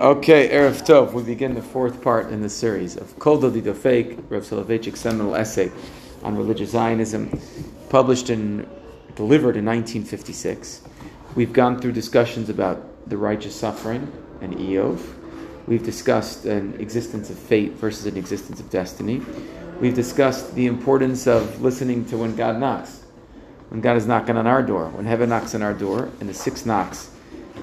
[0.00, 1.12] Okay, Erev Tov.
[1.12, 5.34] We begin the fourth part in the series of Kol Dodi Dofek, Rav Soloveitchik's seminal
[5.34, 5.72] essay
[6.22, 7.36] on religious Zionism,
[7.88, 8.64] published and
[9.16, 10.82] delivered in 1956.
[11.34, 15.00] We've gone through discussions about the righteous suffering and Iyov.
[15.66, 19.20] We've discussed an existence of fate versus an existence of destiny.
[19.80, 23.02] We've discussed the importance of listening to when God knocks.
[23.70, 26.34] When God is knocking on our door, when heaven knocks on our door, and the
[26.34, 27.10] six knocks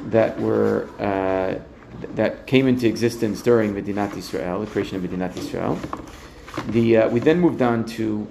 [0.08, 1.62] that were uh,
[2.16, 5.80] that came into existence during Medinat Israel, the creation of Medinat Israel.
[6.68, 8.28] The, uh, we then moved on to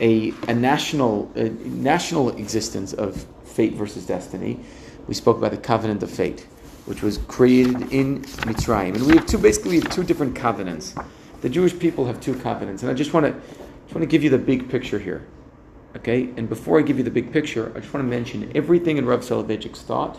[0.00, 4.60] a, a national a national existence of fate versus destiny.
[5.06, 6.46] We spoke about the covenant of fate,
[6.86, 10.94] which was created in Mitzrayim, and we have two basically have two different covenants.
[11.40, 14.22] The Jewish people have two covenants, and I just want to just want to give
[14.22, 15.26] you the big picture here.
[15.96, 18.96] Okay, and before I give you the big picture, I just want to mention everything
[18.96, 20.18] in Rav Soloveitchik's thought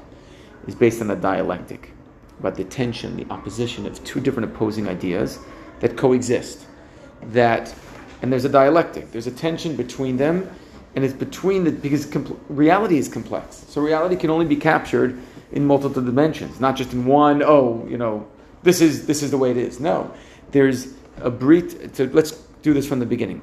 [0.67, 1.92] is based on a dialectic
[2.39, 5.39] about the tension, the opposition of two different opposing ideas
[5.79, 6.65] that coexist.
[7.27, 7.73] That,
[8.21, 9.11] and there's a dialectic.
[9.11, 10.49] There's a tension between them,
[10.95, 13.65] and it's between the because compl- reality is complex.
[13.69, 15.17] So reality can only be captured
[15.51, 17.41] in multiple dimensions, not just in one.
[17.43, 18.27] Oh, you know,
[18.63, 19.79] this is this is the way it is.
[19.79, 20.13] No,
[20.51, 21.97] there's a brit.
[22.13, 22.31] Let's
[22.61, 23.41] do this from the beginning.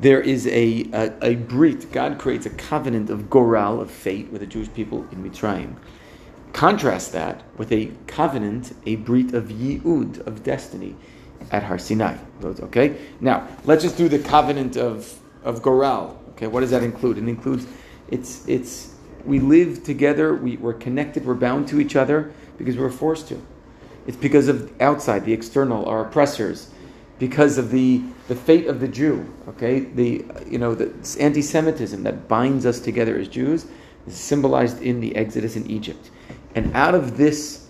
[0.00, 1.92] There is a, a, a brit.
[1.92, 5.76] God creates a covenant of goral, of fate, with the Jewish people in Mitzrayim.
[6.54, 10.94] Contrast that with a covenant, a brit of yi'ud, of destiny,
[11.50, 12.16] at Har Sinai.
[12.44, 12.96] Okay?
[13.20, 16.16] Now, let's just do the covenant of, of Goral.
[16.30, 17.18] Okay, what does that include?
[17.18, 17.66] It includes,
[18.08, 18.94] it's, it's,
[19.24, 23.44] we live together, we, we're connected, we're bound to each other because we're forced to.
[24.06, 26.70] It's because of outside, the external, our oppressors,
[27.18, 29.28] because of the, the fate of the Jew.
[29.48, 33.66] Okay, the you know the anti-Semitism that binds us together as Jews
[34.06, 36.10] is symbolized in the Exodus in Egypt.
[36.54, 37.66] And out of this,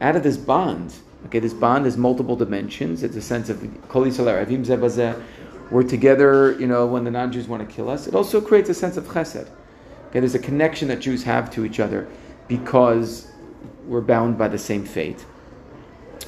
[0.00, 0.94] out of this bond,
[1.26, 3.02] okay, this bond has multiple dimensions.
[3.02, 3.62] It's a sense of.
[5.68, 8.06] We're together, you know, when the non-Jews want to kill us.
[8.06, 9.48] It also creates a sense of chesed.
[10.08, 12.06] Okay, there's a connection that Jews have to each other
[12.46, 13.26] because
[13.84, 15.24] we're bound by the same fate.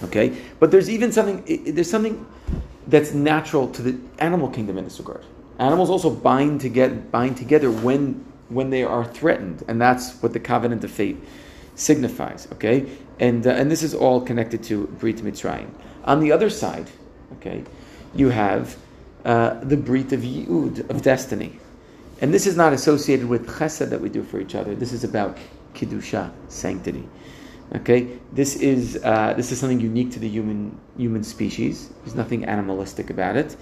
[0.02, 1.72] Okay, but there's even something.
[1.72, 2.26] There's something
[2.88, 5.24] that's natural to the animal kingdom in this regard.
[5.58, 10.32] Animals also bind to get bind together when when they are threatened, and that's what
[10.32, 11.18] the covenant of fate
[11.78, 12.48] signifies.
[12.52, 12.86] Okay,
[13.20, 15.70] and uh, and this is all connected to Brit Mitzrayim.
[16.04, 16.90] On the other side,
[17.34, 17.64] okay,
[18.14, 18.76] you have
[19.24, 21.58] uh, the Brit of Yud of destiny,
[22.20, 24.74] and this is not associated with Chesed that we do for each other.
[24.74, 25.38] This is about
[25.74, 27.08] Kiddusha, sanctity.
[27.76, 31.90] Okay, this is uh, this is something unique to the human human species.
[32.02, 33.56] There's nothing animalistic about it,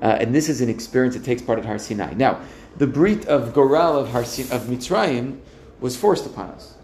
[0.00, 2.14] uh, and this is an experience that takes part at Har Sinai.
[2.14, 2.40] Now,
[2.76, 5.40] the brit of Goral of Har of Mitzrayim
[5.80, 6.77] was forced upon us.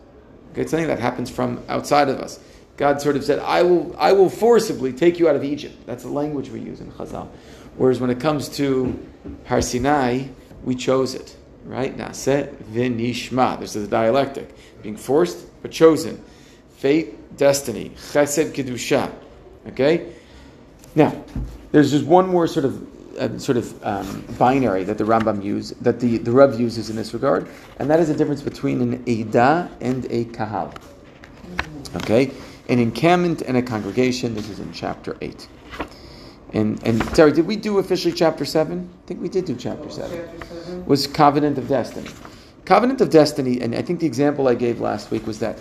[0.55, 2.39] Okay, it's something that happens from outside of us.
[2.77, 5.85] God sort of said, I will, I will forcibly take you out of Egypt.
[5.85, 7.29] That's the language we use in Chazal.
[7.77, 8.97] Whereas when it comes to
[9.47, 10.29] Har Sinai,
[10.63, 11.37] we chose it.
[11.65, 11.97] Right?
[11.97, 13.59] Naseh v'nishma.
[13.59, 14.55] There's a dialectic.
[14.81, 16.23] Being forced, but chosen.
[16.77, 17.91] Fate, destiny.
[17.91, 19.13] Chesed, kedusha.
[19.67, 20.13] Okay?
[20.95, 21.25] Now,
[21.73, 25.77] there's just one more sort of uh, sort of um, binary that the Rambam uses,
[25.79, 27.49] that the, the Rav uses in this regard,
[27.79, 30.75] and that is the difference between an Eidah and a Kahal.
[31.97, 32.31] Okay?
[32.69, 34.35] An encampment and a congregation.
[34.35, 35.49] This is in chapter 8.
[36.55, 38.89] And, and Terry, did we do officially chapter 7?
[38.89, 40.87] I think we did do chapter 7.
[40.87, 42.09] Was Covenant of Destiny.
[42.65, 45.59] Covenant of Destiny, and I think the example I gave last week was that,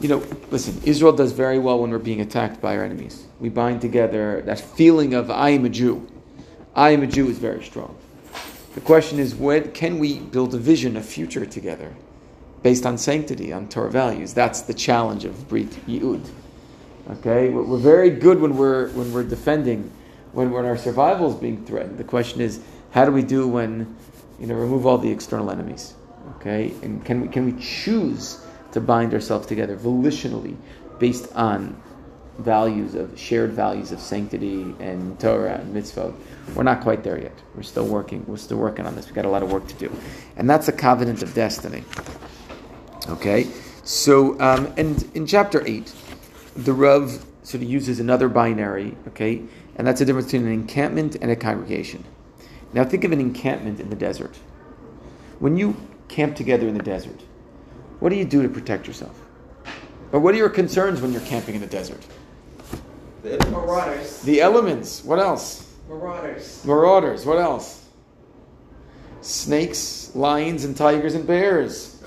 [0.00, 3.26] you know, listen, Israel does very well when we're being attacked by our enemies.
[3.40, 6.09] We bind together that feeling of I am a Jew.
[6.74, 7.96] I am a Jew is very strong.
[8.74, 11.94] The question is, when can we build a vision, a future together,
[12.62, 14.32] based on sanctity, on Torah values?
[14.32, 16.24] That's the challenge of Brit Yud.
[17.10, 19.90] Okay, we're very good when we're when we're defending,
[20.32, 21.98] when, when our survival is being threatened.
[21.98, 22.60] The question is,
[22.92, 23.96] how do we do when,
[24.38, 25.94] you know, remove all the external enemies?
[26.36, 30.56] Okay, and can we can we choose to bind ourselves together volitionally,
[31.00, 31.80] based on
[32.42, 36.14] values of shared values of sanctity and Torah and mitzvot.
[36.54, 37.36] We're not quite there yet.
[37.54, 38.24] We're still working.
[38.26, 39.06] We're still working on this.
[39.06, 39.92] We've got a lot of work to do,
[40.36, 41.84] and that's a covenant of destiny.
[43.08, 43.48] Okay,
[43.84, 45.92] so um, and in chapter eight,
[46.56, 48.96] the Rav sort of uses another binary.
[49.08, 49.42] Okay,
[49.76, 52.04] and that's the difference between an encampment and a congregation.
[52.72, 54.36] Now think of an encampment in the desert.
[55.38, 55.76] When you
[56.08, 57.20] camp together in the desert,
[57.98, 59.18] what do you do to protect yourself?
[60.12, 62.04] Or what are your concerns when you're camping in the desert?
[63.22, 64.22] The marauders.
[64.22, 65.04] The elements.
[65.04, 65.74] What else?
[65.88, 66.64] Marauders.
[66.64, 67.26] Marauders.
[67.26, 67.84] What else?
[69.20, 72.02] Snakes, lions, and tigers and bears.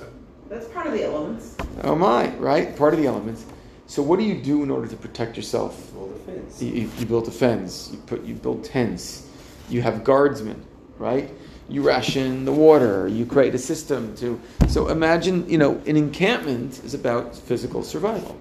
[0.49, 1.55] That's part of the elements.
[1.83, 2.75] Oh my, right?
[2.75, 3.45] Part of the elements.
[3.87, 5.91] So what do you do in order to protect yourself?
[5.93, 6.61] Build a fence.
[6.61, 7.89] You, you, you build a fence.
[7.91, 9.27] You put you build tents.
[9.69, 10.65] You have guardsmen,
[10.97, 11.29] right?
[11.69, 13.07] You ration the water.
[13.07, 14.39] You create a system to.
[14.67, 18.39] So imagine, you know, an encampment is about physical survival.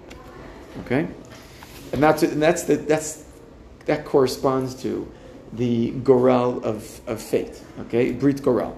[0.85, 1.07] Okay,
[1.93, 3.23] and that's and that's the that's
[3.85, 5.09] that corresponds to
[5.53, 7.65] the goral of, of faith.
[7.81, 8.77] Okay, brit goral.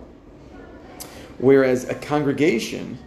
[1.38, 2.98] Whereas a congregation,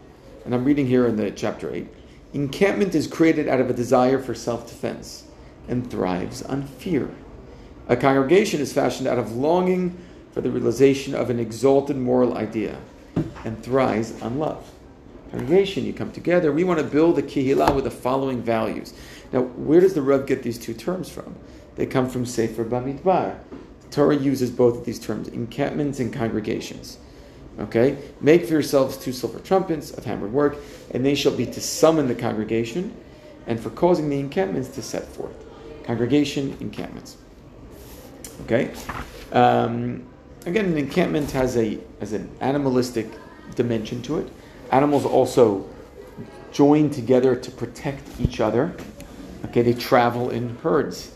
[0.44, 1.88] and I'm reading here in the chapter eight,
[2.32, 5.25] encampment is created out of a desire for self-defense
[5.69, 7.10] and thrives on fear.
[7.88, 9.96] A congregation is fashioned out of longing
[10.32, 12.78] for the realization of an exalted moral idea
[13.44, 14.70] and thrives on love.
[15.30, 16.52] Congregation, you come together.
[16.52, 18.94] We want to build a kihila with the following values.
[19.32, 21.36] Now, where does the Rav get these two terms from?
[21.76, 23.38] They come from Sefer Bamidbar.
[23.82, 26.98] The Torah uses both of these terms, encampments and congregations.
[27.58, 27.98] Okay?
[28.20, 30.56] Make for yourselves two silver trumpets of hammered work,
[30.92, 32.94] and they shall be to summon the congregation,
[33.46, 35.34] and for causing the encampments to set forth.
[35.84, 37.16] Congregation, encampments.
[38.44, 38.70] Okay?
[39.32, 40.06] Um,
[40.46, 43.06] again, an encampment has a has an animalistic
[43.54, 44.32] dimension to it.
[44.70, 45.69] Animals also
[46.53, 48.75] join together to protect each other.
[49.47, 51.12] Okay, they travel in herds.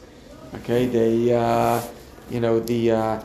[0.57, 1.81] Okay, they, uh,
[2.31, 2.93] you know, the.
[2.93, 3.23] Uh,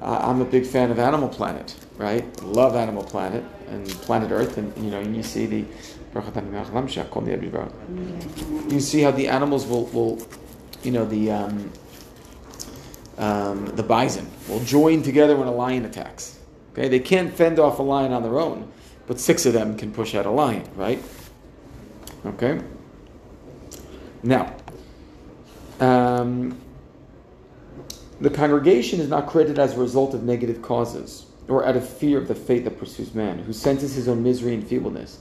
[0.00, 2.42] I'm a big fan of Animal Planet, right?
[2.42, 5.64] Love Animal Planet and Planet Earth, and you know, and you see the.
[8.70, 10.20] You see how the animals will, will
[10.82, 11.72] you know, the um,
[13.16, 16.38] um, the bison will join together when a lion attacks.
[16.72, 18.70] Okay, they can't fend off a lion on their own,
[19.12, 20.98] but six of them can push out a lion, right?
[22.24, 22.58] Okay.
[24.22, 24.56] Now,
[25.80, 26.58] um,
[28.22, 32.16] the congregation is not created as a result of negative causes or out of fear
[32.16, 35.18] of the fate that pursues man, who senses his own misery and feebleness,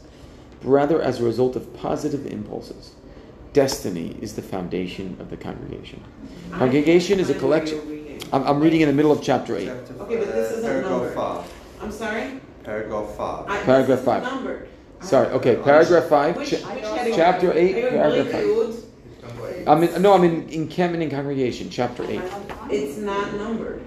[0.61, 2.95] but rather as a result of positive impulses.
[3.51, 6.01] Destiny is the foundation of the congregation.
[6.51, 8.21] Congregation is a collection.
[8.31, 9.67] I'm, I'm reading in the middle of chapter 8.
[9.67, 11.13] Okay, but this isn't paragraph numbered.
[11.13, 11.53] five.
[11.81, 12.39] I'm sorry?
[12.63, 13.45] Paragraph five.
[13.49, 14.23] I- Paragraph this five.
[14.23, 14.67] Numbered.
[15.01, 17.13] Sorry, okay, paragraph 5, Which, cha- which category?
[17.15, 18.43] chapter 8, Are paragraph 5.
[18.43, 18.83] good?
[19.67, 22.21] I'm in, no, I'm in encampment and congregation, chapter 8.
[22.69, 23.81] It's not numbered.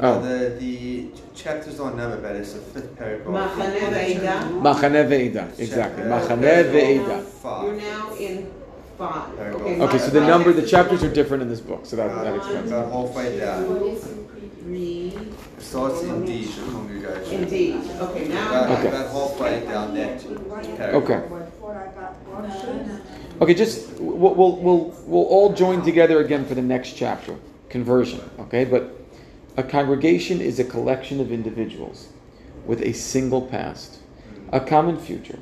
[0.00, 0.20] Oh.
[0.20, 3.50] The, the chapters don't number, but it's the fifth paragraph.
[3.56, 4.60] Machane Ve'ida.
[4.60, 6.02] Machane Ve'ida, exactly.
[6.02, 7.08] Chapter- Machane You're Ve'ida.
[7.08, 7.64] now- Five.
[7.64, 8.50] You're now in
[8.98, 9.36] five.
[9.36, 9.88] Paragraph Okay, five.
[9.88, 12.36] Okay, so the number, the chapters are different in this book, so that, that Uh,
[12.36, 12.74] explains it.
[12.74, 14.25] about halfway down.
[14.66, 17.44] Three, It starts indeed, the congregation.
[17.44, 17.76] indeed.
[18.00, 18.48] Okay, now.
[18.48, 18.88] About, Okay.
[18.88, 20.94] about halfway down that paragraph.
[20.94, 21.22] Okay.
[23.40, 27.36] Okay, just we'll, we'll, we'll, we'll all join together again for the next chapter
[27.68, 28.28] conversion.
[28.40, 28.90] Okay, but
[29.56, 32.08] a congregation is a collection of individuals
[32.66, 33.98] with a single past,
[34.50, 35.38] a common future,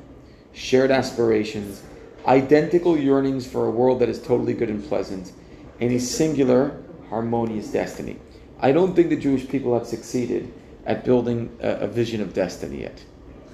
[0.53, 1.83] shared aspirations,
[2.27, 5.33] identical yearnings for a world that is totally good and pleasant,
[5.81, 6.77] and a singular,
[7.09, 8.19] harmonious destiny.
[8.61, 10.53] I don't think the Jewish people have succeeded
[10.87, 13.05] at building a, a vision of destiny yet.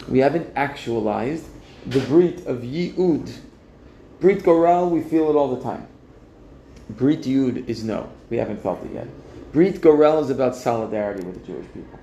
[0.09, 1.47] We haven't actualized
[1.87, 3.33] the Brit of Yi'ud.
[4.21, 5.87] Brit Goral, we feel it all the time.
[6.91, 8.11] Brit Yud is no.
[8.29, 9.09] We haven't felt it yet.
[9.53, 11.99] Brit Goral is about solidarity with the Jewish people.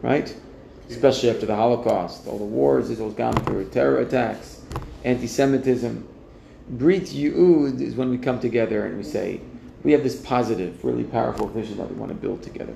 [0.00, 0.34] Right?
[0.88, 4.62] Especially after the Holocaust, all the wars Israel's gone through, terror attacks,
[5.04, 6.08] anti Semitism.
[6.68, 9.40] Brit Yud is when we come together and we say,
[9.84, 12.74] we have this positive, really powerful vision that we want to build together.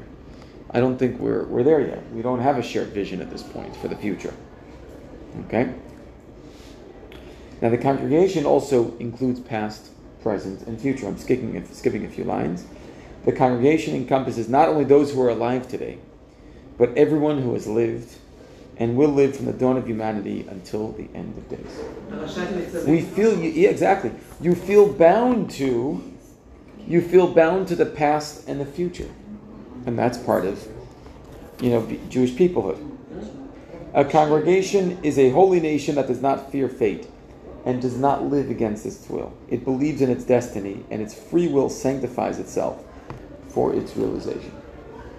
[0.70, 2.10] I don't think we're, we're there yet.
[2.12, 4.34] We don't have a shared vision at this point for the future.
[5.46, 5.72] Okay?
[7.62, 9.90] Now, the congregation also includes past,
[10.22, 11.06] present, and future.
[11.06, 12.66] I'm skipping, skipping a few lines.
[13.24, 15.98] The congregation encompasses not only those who are alive today,
[16.78, 18.16] but everyone who has lived
[18.76, 22.84] and will live from the dawn of humanity until the end of days.
[22.86, 24.12] We feel, yeah, exactly.
[24.40, 26.15] You feel bound to,
[26.86, 29.08] you feel bound to the past and the future,
[29.86, 30.66] and that's part of,
[31.60, 32.80] you know, Jewish peoplehood.
[33.94, 37.08] A congregation is a holy nation that does not fear fate
[37.64, 39.36] and does not live against its will.
[39.48, 42.84] It believes in its destiny, and its free will sanctifies itself
[43.48, 44.52] for its realization.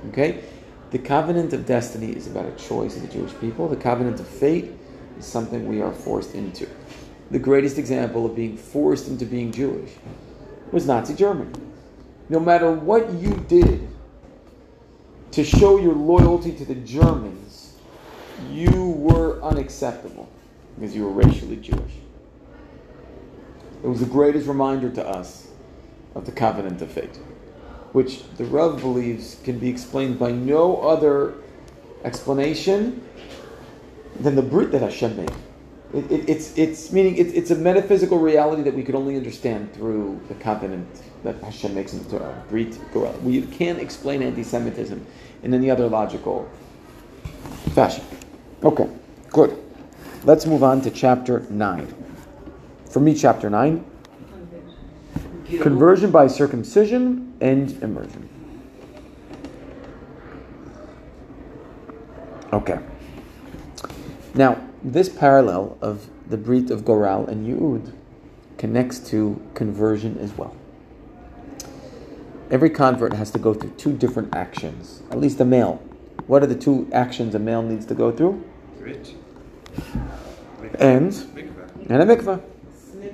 [0.10, 0.44] Okay?
[0.92, 3.68] The covenant of destiny is about a choice of the Jewish people.
[3.68, 4.72] The covenant of fate
[5.20, 6.70] is something we are forced into.
[7.32, 9.92] The greatest example of being forced into being Jewish
[10.72, 11.52] was Nazi Germany.
[12.30, 13.88] No matter what you did
[15.32, 17.76] to show your loyalty to the Germans,
[18.52, 20.30] you were unacceptable
[20.76, 21.94] because you were racially Jewish.
[23.84, 25.48] It was the greatest reminder to us
[26.16, 27.18] of the covenant of fate,
[27.94, 31.36] which the Rav believes can be explained by no other
[32.04, 33.04] explanation
[34.20, 35.32] than the Brit that Hashem made.
[35.94, 39.74] It, it, it's, it's meaning it, it's a metaphysical reality that we could only understand
[39.74, 40.86] through the covenant
[41.24, 43.14] that Hashem makes in the Torah.
[43.24, 45.06] We can't explain anti-Semitism
[45.44, 46.50] in any other logical
[47.74, 48.04] fashion.
[48.64, 48.90] Okay,
[49.30, 49.58] good.
[50.26, 51.88] Let's move on to chapter nine.
[52.90, 53.86] For me, chapter nine:
[55.62, 58.28] conversion by circumcision and immersion.
[62.52, 62.80] Okay.
[64.34, 67.94] Now, this parallel of the Brit of Goral and Yud
[68.58, 70.56] connects to conversion as well.
[72.50, 75.82] Every convert has to go through two different actions, at least a male.
[76.28, 78.44] What are the two actions a male needs to go through?
[78.80, 79.14] Rich.
[80.80, 81.90] And Mikveh.
[81.90, 82.42] and a mikvah.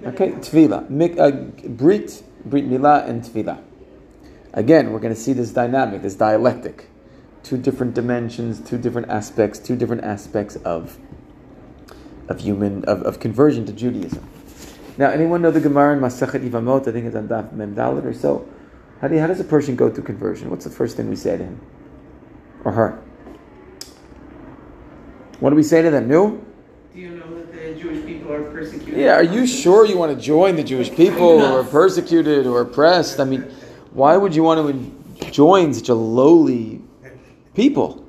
[0.05, 3.61] Okay, tevila, Mik, uh, brit, brit milah, and tevila.
[4.53, 6.89] Again, we're going to see this dynamic, this dialectic,
[7.41, 10.97] two different dimensions, two different aspects, two different aspects of
[12.29, 14.27] of human of, of conversion to Judaism.
[14.97, 16.87] Now, anyone know the Gemara in Masachet Yevamot?
[16.87, 18.47] I think it's on Daf Mem Dalet or so.
[19.01, 20.49] How do you, how does a person go through conversion?
[20.49, 21.59] What's the first thing we say to him
[22.63, 23.01] or her?
[25.39, 26.07] What do we say to them?
[26.07, 26.41] No.
[26.93, 28.97] Do you know that the Jewish people are persecuted?
[28.97, 32.61] Yeah, are you sure you want to join the Jewish people who are persecuted or
[32.61, 33.19] oppressed?
[33.19, 33.41] I mean,
[33.91, 34.69] why would you want
[35.19, 36.81] to join such a lowly
[37.55, 38.07] people?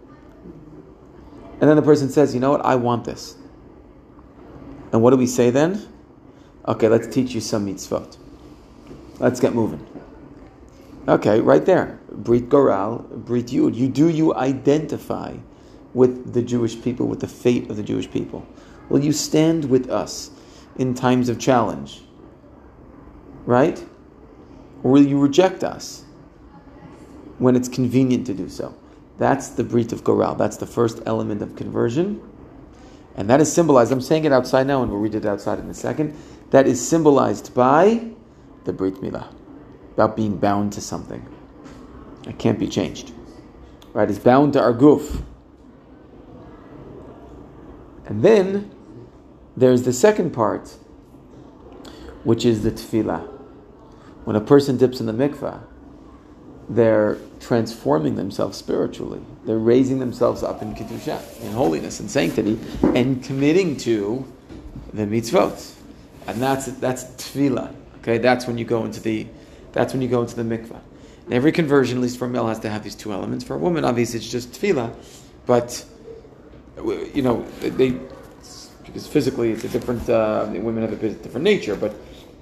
[1.61, 3.37] And then the person says, you know what, I want this.
[4.95, 5.89] And what do we say then?
[6.69, 8.17] Okay, let's teach you some mitzvot.
[9.19, 9.85] Let's get moving.
[11.09, 11.99] Okay, right there.
[12.13, 13.75] Brit Goral, Brit Yud.
[13.75, 15.35] You do you identify
[15.95, 18.47] with the Jewish people, with the fate of the Jewish people?
[18.89, 20.31] Will you stand with us
[20.77, 22.03] in times of challenge?
[23.47, 23.85] Right?
[24.85, 26.05] Or will you reject us
[27.39, 28.77] when it's convenient to do so?
[29.19, 30.37] That's the Brit of Goral.
[30.37, 32.23] That's the first element of conversion.
[33.16, 35.68] And that is symbolized, I'm saying it outside now, and we'll read it outside in
[35.68, 36.16] a second.
[36.50, 38.11] That is symbolized by
[38.64, 39.33] the Brit Milah,
[39.92, 41.26] about being bound to something.
[42.26, 43.12] It can't be changed.
[43.92, 44.09] Right?
[44.09, 45.23] It's bound to our goof.
[48.06, 48.71] And then
[49.56, 50.76] there's the second part,
[52.25, 53.30] which is the tevila.
[54.25, 55.62] When a person dips in the mikvah,
[56.68, 59.21] they're transforming themselves spiritually.
[59.44, 64.25] They're raising themselves up in kedusha, in holiness and sanctity, and committing to
[64.92, 65.75] the mitzvot.
[66.26, 67.75] And that's that's tevila.
[67.99, 69.26] Okay, that's when you go into the
[69.73, 70.80] that's when you go into the mikvah.
[71.26, 73.44] And every conversion, at least for a male, has to have these two elements.
[73.44, 74.94] For a woman, obviously, it's just tevila,
[75.47, 75.85] but
[77.14, 77.99] you know they
[78.85, 80.09] because physically it's a different.
[80.09, 81.94] Uh, women have a bit different nature, but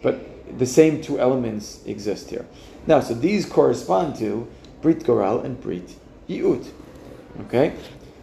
[0.03, 2.47] but the same two elements exist here.
[2.87, 4.49] Now, so these correspond to
[4.81, 5.95] Brit Goral and Brit
[6.29, 6.67] Yi'ud.
[7.43, 7.75] Okay?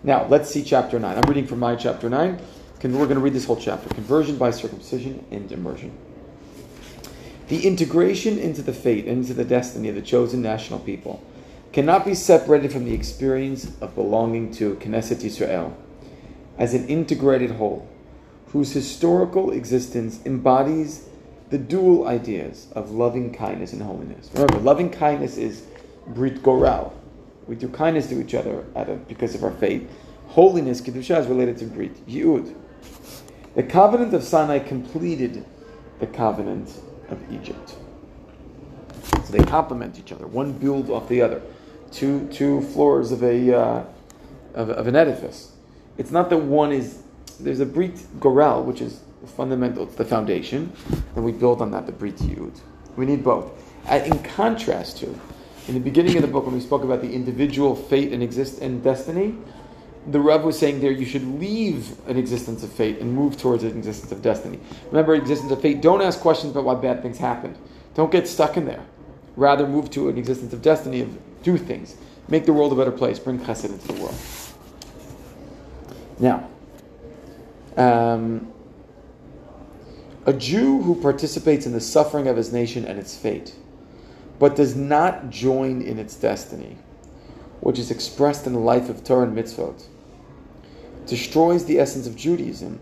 [0.04, 1.18] Now, let's see chapter 9.
[1.18, 2.40] I'm reading from my chapter 9.
[2.80, 5.98] Con- We're going to read this whole chapter Conversion by circumcision and immersion.
[7.48, 11.22] The integration into the fate, into the destiny of the chosen national people,
[11.74, 15.74] cannot be separated from the experience of belonging to Knesset Yisrael
[16.58, 17.88] as an integrated whole,
[18.48, 21.08] whose historical existence embodies
[21.50, 24.30] the dual ideas of loving kindness and holiness.
[24.34, 25.66] Remember, loving kindness is
[26.08, 26.94] Brit Goral.
[27.48, 29.90] We do kindness to each other out of, because of our faith.
[30.28, 32.56] Holiness, Kedusha, is related to Brit Yud.
[33.56, 35.44] The covenant of Sinai completed
[36.00, 36.80] the covenant
[37.10, 37.76] of Egypt.
[39.26, 40.28] So they complement each other.
[40.28, 41.42] One builds off the other.
[41.92, 43.84] Two, two floors of, a, uh,
[44.54, 45.54] of, of an edifice.
[45.98, 47.02] It's not that one is,
[47.40, 50.72] there's a Brit Goral, which is fundamental, it's the foundation,
[51.16, 52.60] and we build on that, the Brit Yud.
[52.96, 53.52] We need both.
[53.90, 55.08] Uh, In contrast to,
[55.68, 58.62] in the beginning of the book, when we spoke about the individual fate and exist
[58.62, 59.36] and destiny,
[60.08, 63.64] the Rav was saying there you should leave an existence of fate and move towards
[63.64, 64.60] an existence of destiny.
[64.88, 67.58] Remember, existence of fate, don't ask questions about why bad things happened.
[67.96, 68.84] Don't get stuck in there.
[69.36, 71.96] Rather, move to an existence of destiny of do things.
[72.28, 73.20] Make the world a better place.
[73.20, 74.16] Bring chesed into the world.
[76.20, 76.48] Now,
[77.78, 78.52] um,
[80.30, 83.56] a Jew who participates in the suffering of his nation and its fate,
[84.38, 86.78] but does not join in its destiny,
[87.62, 89.88] which is expressed in the life of Torah and mitzvot,
[91.08, 92.80] destroys the essence of Judaism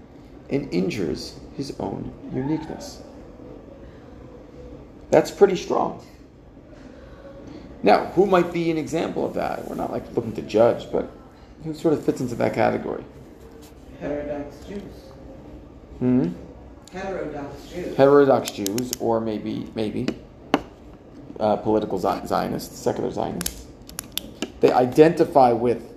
[0.50, 3.01] and injures his own uniqueness.
[5.10, 6.06] That's pretty strong.
[7.82, 9.66] Now, who might be an example of that?
[9.70, 11.10] We're not like looking to judge, but
[11.63, 13.06] who sort of fits into that category?
[14.01, 14.82] Heterodox Jews.
[16.00, 16.34] Hmm?
[17.96, 18.94] Heterodox Jews.
[19.00, 20.08] or maybe maybe
[21.39, 23.65] uh, political Zionists, secular Zionists.
[24.60, 25.94] They identify with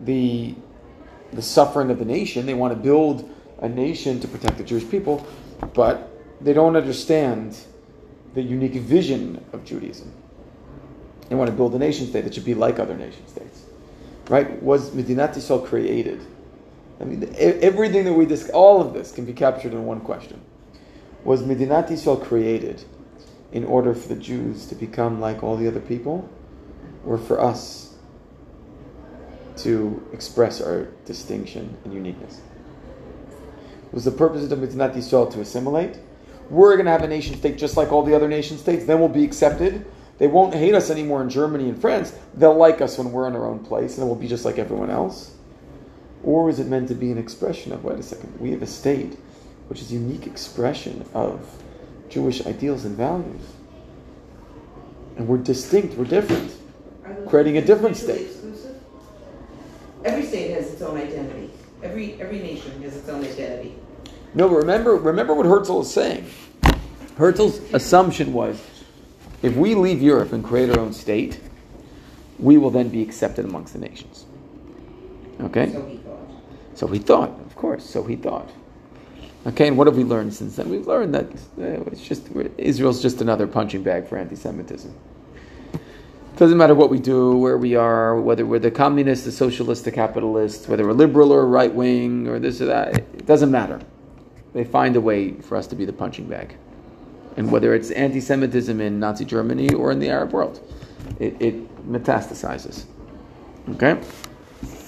[0.00, 0.54] the
[1.32, 2.46] the suffering of the nation.
[2.46, 3.28] They want to build
[3.60, 5.26] a nation to protect the Jewish people,
[5.74, 7.56] but they don't understand
[8.34, 10.12] the unique vision of Judaism.
[11.28, 13.64] They want to build a nation state that should be like other nation states.
[14.28, 14.62] Right?
[14.62, 16.20] Was Medinat Yisrael created?
[17.00, 20.40] I mean, everything that we discuss, all of this can be captured in one question.
[21.24, 22.84] Was Medinat Yisrael created
[23.52, 26.28] in order for the Jews to become like all the other people,
[27.06, 27.94] or for us
[29.58, 32.40] to express our distinction and uniqueness?
[33.92, 35.98] Was the purpose of Medinat Yisrael to assimilate?
[36.48, 39.00] We're going to have a nation state just like all the other nation states, then
[39.00, 39.84] we'll be accepted.
[40.18, 42.14] They won't hate us anymore in Germany and France.
[42.34, 44.90] They'll like us when we're in our own place, and we'll be just like everyone
[44.90, 45.35] else.
[46.22, 48.66] Or is it meant to be an expression of, wait a second, we have a
[48.66, 49.16] state
[49.68, 51.62] which is a unique expression of
[52.08, 53.42] Jewish ideals and values.
[55.16, 56.52] And we're distinct, we're different.
[57.28, 58.26] Creating a different state.
[58.26, 58.76] exclusive?
[60.04, 61.50] Every state has its own identity.
[61.82, 63.74] Every, every nation has its own identity.
[64.34, 66.28] No, but remember, remember what Herzl is saying.
[67.16, 68.62] Herzl's assumption was
[69.42, 71.40] if we leave Europe and create our own state,
[72.38, 74.26] we will then be accepted amongst the nations.
[75.40, 75.72] Okay?
[75.72, 76.00] So.
[76.76, 78.48] So he thought, of course, so he thought.
[79.46, 80.68] Okay, and what have we learned since then?
[80.68, 81.26] We've learned that
[81.58, 82.28] uh, it's just
[82.58, 84.94] Israel's just another punching bag for anti-Semitism.
[86.36, 89.92] Doesn't matter what we do, where we are, whether we're the communist, the socialist, the
[89.92, 92.98] capitalist, whether we're liberal or right wing or this or that.
[92.98, 93.80] It doesn't matter.
[94.52, 96.56] They find a way for us to be the punching bag,
[97.38, 100.60] and whether it's anti-Semitism in Nazi Germany or in the Arab world,
[101.18, 102.84] it, it metastasizes.
[103.70, 103.98] Okay,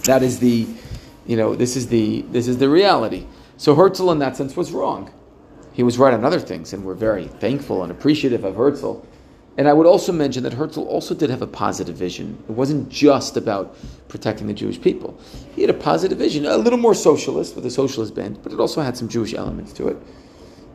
[0.04, 0.66] that is the,
[1.28, 3.26] you know, this is the this is the reality.
[3.58, 5.12] So Herzl, in that sense, was wrong.
[5.72, 9.04] He was right on other things, and we're very thankful and appreciative of Herzl.
[9.58, 12.42] And I would also mention that Herzl also did have a positive vision.
[12.48, 13.76] It wasn't just about
[14.08, 15.20] protecting the Jewish people.
[15.54, 18.60] He had a positive vision, a little more socialist with a socialist bent, but it
[18.60, 19.96] also had some Jewish elements to it.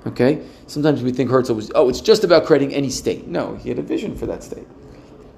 [0.06, 0.46] Okay?
[0.68, 3.26] Sometimes we think Herzl was, oh, it's just about creating any state.
[3.26, 4.68] No, he had a vision for that state.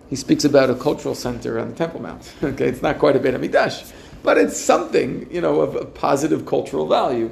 [0.10, 2.34] He speaks about a cultural center on the Temple Mount.
[2.44, 3.94] Okay, it's not quite a Beit HaMikdash,
[4.26, 7.32] but it's something, you know, of, of positive cultural value.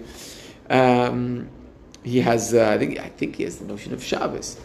[0.69, 1.49] Um,
[2.03, 4.59] he has, uh, I think, I think he has the notion of Shabbos.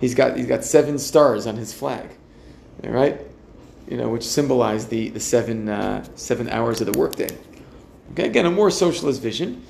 [0.00, 2.08] He's got he's got seven stars on his flag,
[2.84, 3.20] all right?
[3.88, 7.36] You know, which symbolize the the seven uh, seven hours of the workday.
[8.12, 9.64] Okay, again, a more socialist vision,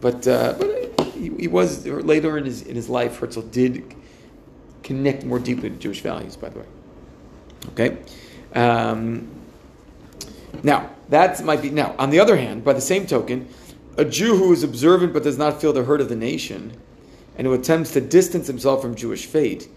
[0.00, 3.18] but uh, but he, he was later in his in his life.
[3.18, 3.94] Herzl did
[4.82, 6.36] connect more deeply to Jewish values.
[6.36, 6.66] By the way,
[7.72, 7.98] okay.
[8.54, 9.39] Um,
[10.62, 11.94] now that might be now.
[11.98, 13.48] On the other hand, by the same token,
[13.96, 16.72] a Jew who is observant but does not feel the hurt of the nation
[17.36, 19.70] and who attempts to distance himself from Jewish faith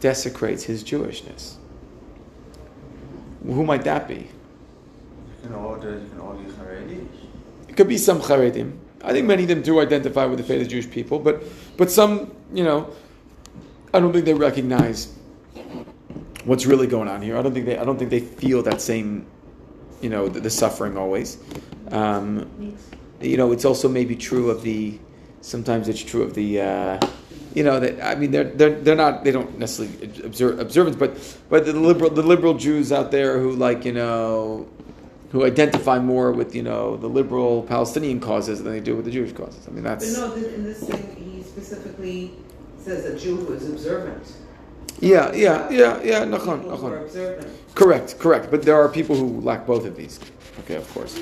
[0.00, 1.54] desecrates his Jewishness.
[3.44, 4.14] Who might that be?
[4.14, 4.28] You
[5.42, 6.24] can order, you can.
[7.74, 8.78] It could be some Charedim.
[9.02, 11.42] I think many of them do identify with the faith of the Jewish people, but
[11.76, 12.88] but some, you know,
[13.92, 15.12] I don't think they recognize
[16.44, 17.36] what's really going on here.
[17.36, 19.26] I don't think they I don't think they feel that same,
[20.00, 21.38] you know, the, the suffering always.
[21.90, 22.76] Um,
[23.20, 24.98] you know, it's also maybe true of the.
[25.40, 26.60] Sometimes it's true of the.
[26.60, 27.06] Uh,
[27.54, 31.38] you know that I mean they're they're they're not they don't necessarily observe observance, but
[31.48, 34.68] but the liberal the liberal Jews out there who like you know
[35.30, 39.10] who identify more with you know the liberal Palestinian causes than they do with the
[39.10, 39.66] Jewish causes.
[39.68, 40.18] I mean that's.
[40.18, 42.32] But no, in this thing, he specifically
[42.78, 44.32] says a Jew who is observant.
[45.00, 47.48] Yeah yeah yeah yeah nachon, nachon.
[47.74, 48.50] correct correct.
[48.50, 50.20] But there are people who lack both of these.
[50.60, 51.14] Okay, of course.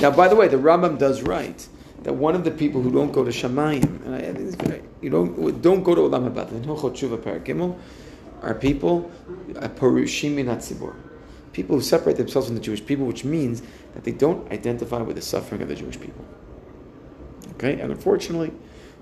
[0.00, 1.66] Now, by the way, the Rambam does write
[2.02, 4.82] that one of the people who don't go to Shemayim, and I think it's very,
[5.00, 7.78] you don't don't go to Olam Haba, the Hilchot Tshuva Perek Gimel,
[8.42, 9.10] are people
[9.54, 10.94] parushim
[11.52, 13.62] people who separate themselves from the Jewish people, which means
[13.94, 16.24] that they don't identify with the suffering of the Jewish people.
[17.52, 18.52] Okay, and unfortunately,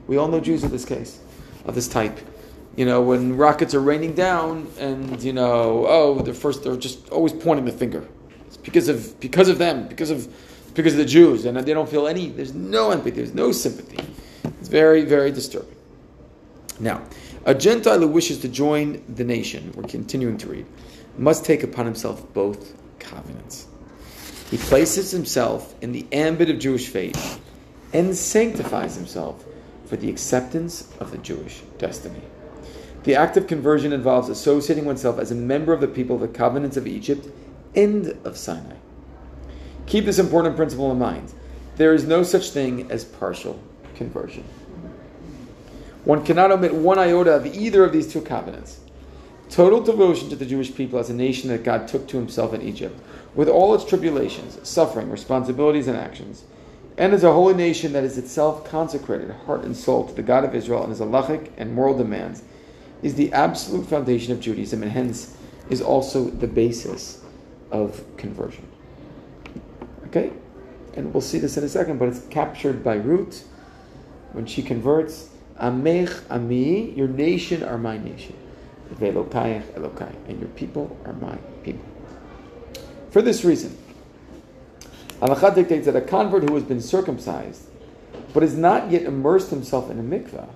[0.06, 1.18] we all know Jews of this case,
[1.64, 2.20] of this type.
[2.76, 7.08] You know, when rockets are raining down, and you know, oh, they're first, they're just
[7.10, 8.08] always pointing the finger.
[8.46, 10.28] It's because of because of them, because of
[10.74, 12.30] because of the Jews, and they don't feel any.
[12.30, 13.10] There's no empathy.
[13.10, 13.98] There's no sympathy.
[14.44, 15.76] It's very, very disturbing.
[16.80, 17.02] Now,
[17.44, 20.66] a Gentile who wishes to join the nation, we're continuing to read,
[21.18, 23.66] must take upon himself both covenants.
[24.50, 27.40] He places himself in the ambit of Jewish faith
[27.92, 29.44] and sanctifies himself
[29.86, 32.22] for the acceptance of the Jewish destiny.
[33.04, 36.28] The act of conversion involves associating oneself as a member of the people of the
[36.28, 37.28] covenants of Egypt
[37.74, 38.76] and of Sinai.
[39.86, 41.32] Keep this important principle in mind.
[41.76, 43.58] There is no such thing as partial
[43.96, 44.44] conversion.
[46.04, 48.80] One cannot omit one iota of either of these two covenants.
[49.48, 52.62] Total devotion to the Jewish people as a nation that God took to himself in
[52.62, 52.98] Egypt,
[53.34, 56.44] with all its tribulations, suffering, responsibilities, and actions,
[56.96, 60.44] and as a holy nation that is itself consecrated, heart and soul, to the God
[60.44, 62.42] of Israel and his halachic and moral demands,
[63.02, 65.36] is the absolute foundation of Judaism and hence
[65.70, 67.22] is also the basis
[67.70, 68.66] of conversion.
[70.06, 70.32] Okay?
[70.94, 73.48] And we'll see this in a second, but it's captured by Ruth
[74.32, 75.30] when she converts.
[75.60, 78.36] Amech ami, your nation are my nation.
[78.94, 81.84] Velokayach elokai, and your people are my people.
[83.10, 83.76] For this reason,
[85.20, 87.68] Halacha dictates that a convert who has been circumcised,
[88.34, 90.48] but has not yet immersed himself in a mikvah,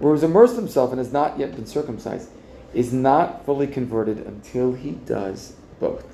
[0.00, 2.30] or has immersed himself and has not yet been circumcised,
[2.74, 6.04] is not fully converted until he does both.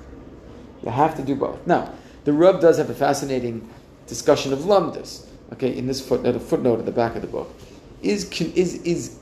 [0.83, 1.65] You have to do both.
[1.67, 1.93] Now,
[2.23, 3.69] the Rav does have a fascinating
[4.07, 5.27] discussion of lumdus.
[5.53, 7.53] Okay, in this footnote, a footnote at the back of the book,
[8.01, 9.19] is is is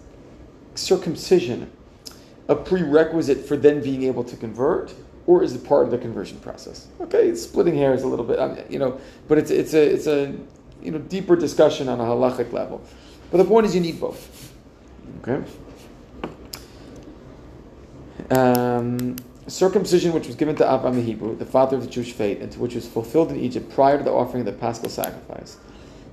[0.75, 1.71] circumcision
[2.47, 4.93] a prerequisite for then being able to convert,
[5.27, 6.87] or is it part of the conversion process?
[7.01, 10.35] Okay, splitting hairs a little bit, um, you know, but it's it's a it's a
[10.81, 12.81] you know deeper discussion on a halachic level.
[13.31, 14.42] But the point is, you need both.
[15.21, 15.43] Okay.
[18.29, 19.15] Um,
[19.47, 22.51] circumcision, which was given to Abraham the Hebrew, the father of the Jewish faith, and
[22.51, 25.57] to which was fulfilled in Egypt prior to the offering of the Paschal sacrifice,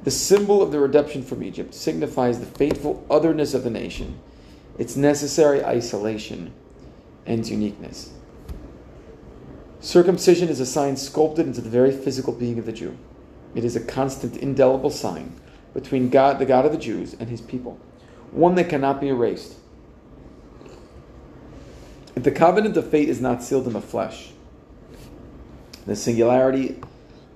[0.05, 4.18] the symbol of the redemption from Egypt, signifies the faithful otherness of the nation,
[4.79, 6.53] its necessary isolation,
[7.26, 8.12] and uniqueness.
[9.81, 12.96] Circumcision is a sign sculpted into the very physical being of the Jew.
[13.55, 15.35] It is a constant, indelible sign
[15.74, 17.79] between God, the God of the Jews, and his people,
[18.30, 19.56] one that cannot be erased.
[22.16, 24.32] If the covenant of fate is not sealed in the flesh,
[25.86, 26.80] the singularity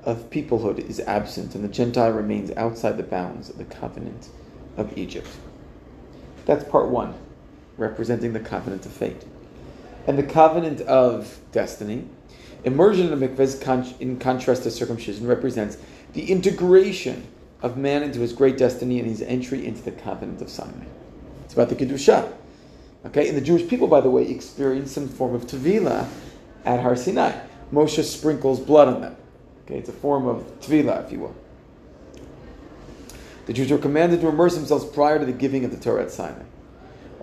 [0.03, 4.29] of peoplehood is absent, and the Gentile remains outside the bounds of the covenant
[4.77, 5.29] of Egypt.
[6.45, 7.15] That's part one,
[7.79, 9.25] representing the covenant of fate.
[10.07, 12.07] And the covenant of destiny
[12.65, 15.77] Immersion in a mikveh, in contrast to circumcision, represents
[16.15, 17.27] the integration
[17.65, 20.85] of man into his great destiny and his entry into the covenant of Sinai.
[21.47, 22.31] It's about the kedusha.
[23.07, 26.07] Okay, and the Jewish people, by the way, experience some form of tevila
[26.67, 27.33] at Har Sinai.
[27.73, 29.17] Moshe sprinkles blood on them.
[29.65, 31.35] Okay, it's a form of tevila, if you will.
[33.47, 36.11] The Jews were commanded to immerse themselves prior to the giving of the Torah at
[36.11, 36.45] Sinai.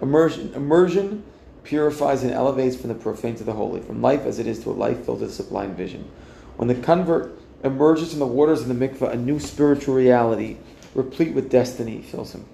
[0.01, 1.23] Immersion, immersion
[1.63, 4.71] purifies and elevates from the profane to the holy, from life as it is to
[4.71, 6.10] a life filled with sublime vision.
[6.58, 10.58] When the convert emerges from the waters of the mikveh, a new spiritual reality,
[10.95, 12.45] replete with destiny, fills him.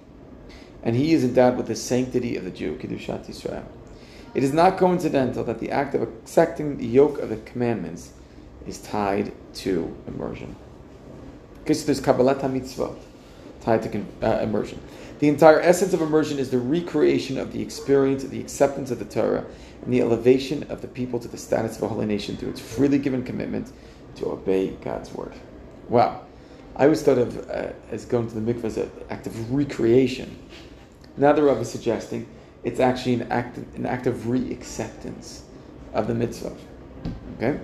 [0.83, 3.65] And he is endowed with the sanctity of the Jew, Kiddushat Yisrael.
[4.33, 8.11] It is not coincidental that the act of accepting the yoke of the commandments
[8.67, 10.55] is tied to immersion.
[11.63, 12.97] Because there's Kabbalat HaMitzvot
[13.61, 14.79] tied to uh, immersion.
[15.19, 18.99] The entire essence of immersion is the recreation of the experience of the acceptance of
[18.99, 19.45] the Torah
[19.83, 22.61] and the elevation of the people to the status of a holy nation through its
[22.61, 23.71] freely given commitment
[24.17, 25.33] to obey God's word.
[25.89, 26.21] Wow.
[26.75, 30.37] I always thought of uh, as going to the mikvah as an act of recreation.
[31.15, 32.27] Now the Rav is suggesting
[32.63, 35.43] it's actually an act, an act of re-acceptance
[35.93, 36.55] of the mitzvah.
[37.37, 37.59] Okay?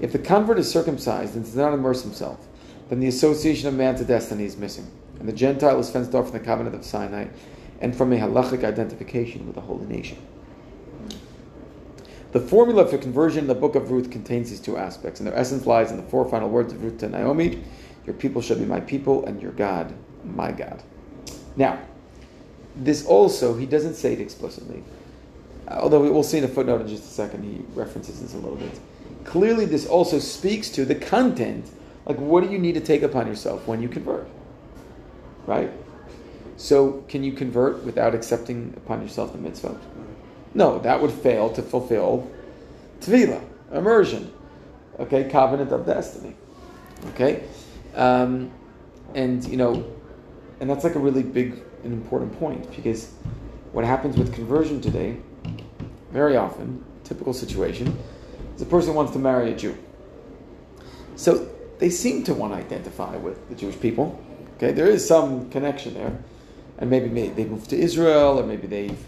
[0.00, 2.46] If the convert is circumcised and does not immerse himself,
[2.88, 6.30] then the association of man to destiny is missing and the Gentile is fenced off
[6.30, 7.26] from the covenant of Sinai
[7.80, 10.18] and from a halachic identification with the holy nation.
[12.32, 15.36] The formula for conversion in the book of Ruth contains these two aspects, and their
[15.36, 17.62] essence lies in the four final words of Ruth to Naomi
[18.06, 20.82] Your people shall be my people, and your God, my God.
[21.56, 21.78] Now,
[22.76, 24.82] this also, he doesn't say it explicitly,
[25.68, 28.56] although we'll see in a footnote in just a second, he references this a little
[28.56, 28.78] bit.
[29.24, 31.70] Clearly, this also speaks to the content
[32.06, 34.26] like, what do you need to take upon yourself when you convert?
[35.48, 35.72] right?
[36.58, 39.80] So, can you convert without accepting upon yourself the mitzvah?
[40.54, 42.30] No, that would fail to fulfill
[43.00, 44.32] tevila, immersion,
[44.98, 46.34] okay, covenant of destiny,
[47.10, 47.44] okay,
[47.94, 48.50] um,
[49.14, 49.84] and you know,
[50.60, 53.12] and that's like a really big and important point because
[53.72, 55.18] what happens with conversion today,
[56.10, 57.96] very often, typical situation,
[58.56, 59.76] is a person wants to marry a Jew.
[61.16, 64.20] So they seem to want to identify with the Jewish people,
[64.58, 66.18] Okay, there is some connection there,
[66.78, 68.98] and maybe, maybe they moved to Israel, or maybe they've,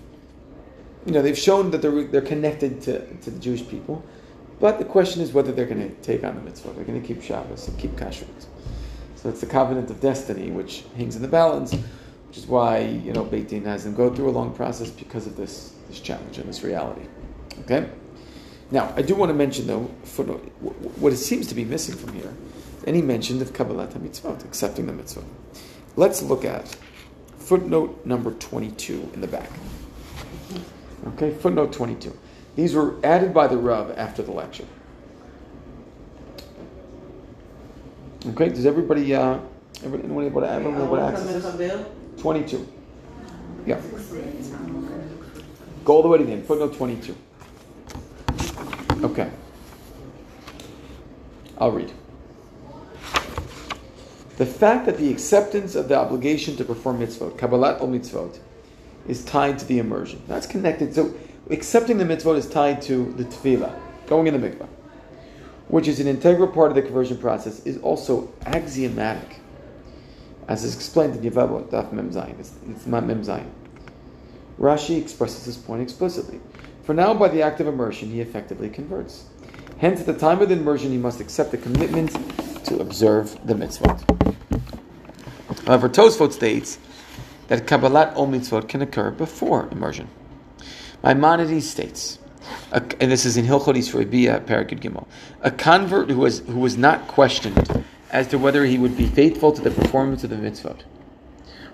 [1.06, 4.04] you know, they've shown that they're they're connected to, to the Jewish people.
[4.58, 6.72] But the question is whether they're going to take on the mitzvah.
[6.72, 8.46] They're going to keep Shabbos and keep kashrut.
[9.16, 13.12] So it's the covenant of destiny which hangs in the balance, which is why you
[13.12, 16.38] know Beit Din has them go through a long process because of this this challenge
[16.38, 17.06] and this reality.
[17.60, 17.88] Okay.
[18.70, 20.40] Now I do want to mention though footnote,
[21.00, 22.32] what it seems to be missing from here
[22.86, 25.24] any mention of Kabbalat HaMitzvot, accepting the mitzvah.
[25.96, 26.76] Let's look at
[27.38, 29.50] footnote number 22 in the back.
[31.08, 32.16] Okay, footnote 22.
[32.56, 34.66] These were added by the Rav after the lecture.
[38.26, 39.38] Okay, does everybody, uh,
[39.82, 41.86] everybody, anyone able to, everyone able to access this?
[42.20, 42.68] Twenty-two.
[43.64, 43.80] Yeah.
[45.84, 47.16] Go all the way to the end, footnote twenty-two.
[49.02, 49.30] Okay.
[51.56, 51.90] I'll read.
[54.36, 58.38] The fact that the acceptance of the obligation to perform mitzvot, Kabbalat ol mitzvot,
[59.10, 60.22] is tied to the immersion.
[60.28, 60.94] That's connected.
[60.94, 61.12] So
[61.50, 64.68] accepting the mitzvot is tied to the tevila, going in the mikvah,
[65.68, 69.40] which is an integral part of the conversion process, is also axiomatic,
[70.48, 72.38] as is explained in Yevamot, Daf Mem Zayin.
[72.38, 73.50] It's, it's not Mem Zayin.
[74.58, 76.40] Rashi expresses this point explicitly.
[76.84, 79.24] For now, by the act of immersion, he effectively converts.
[79.78, 82.10] Hence, at the time of the immersion, he must accept the commitment
[82.66, 84.02] to observe the mitzvot.
[85.66, 86.78] However, Tosfot states
[87.50, 90.08] that Kabbalat ol mitzvot can occur before immersion.
[91.02, 92.20] Maimonides states,
[92.70, 95.08] and this is in Hilchot Yisrael uh, Parakid Gimel,
[95.40, 99.50] a convert who was who was not questioned as to whether he would be faithful
[99.50, 100.82] to the performance of the mitzvot,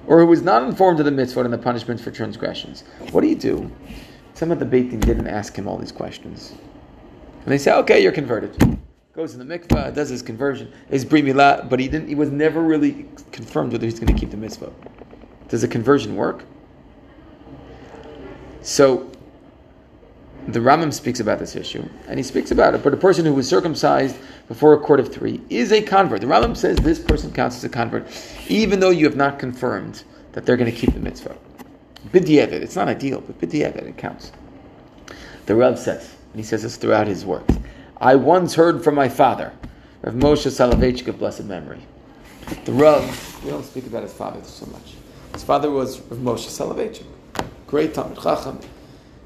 [0.06, 2.82] or who was not informed of the mitzvot and the punishments for transgressions.
[3.10, 3.70] What do you do?
[4.32, 6.54] Some of the Beit didn't ask him all these questions,
[7.44, 8.78] and they say, "Okay, you're converted."
[9.12, 12.08] Goes in the mikvah, does his conversion, his bri milah, but he didn't.
[12.08, 14.72] He was never really confirmed whether he's going to keep the mitzvah.
[15.48, 16.44] Does a conversion work?
[18.62, 19.10] So
[20.48, 22.82] the Rambam speaks about this issue, and he speaks about it.
[22.82, 24.16] But a person who was circumcised
[24.48, 26.20] before a court of three is a convert.
[26.20, 28.06] The Rambam says this person counts as a convert,
[28.48, 31.36] even though you have not confirmed that they're going to keep the mitzvah.
[32.12, 34.32] B'diavad, it's not ideal, but b'diavad, it counts.
[35.46, 37.44] The Rav says, and he says this throughout his work.
[37.98, 39.52] I once heard from my father,
[40.02, 41.80] Rav Moshe Soloveitchik of blessed memory.
[42.64, 44.95] The Rav, we don't speak about his father so much.
[45.32, 47.04] His father was Rav Moshe Soloveitchik,
[47.66, 48.58] great Talmud Chacham,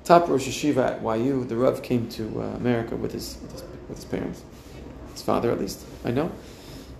[0.04, 1.44] top Rosh Yeshiva at YU.
[1.44, 4.42] The Rav came to uh, America with his, with his with his parents,
[5.12, 6.30] his father at least I know,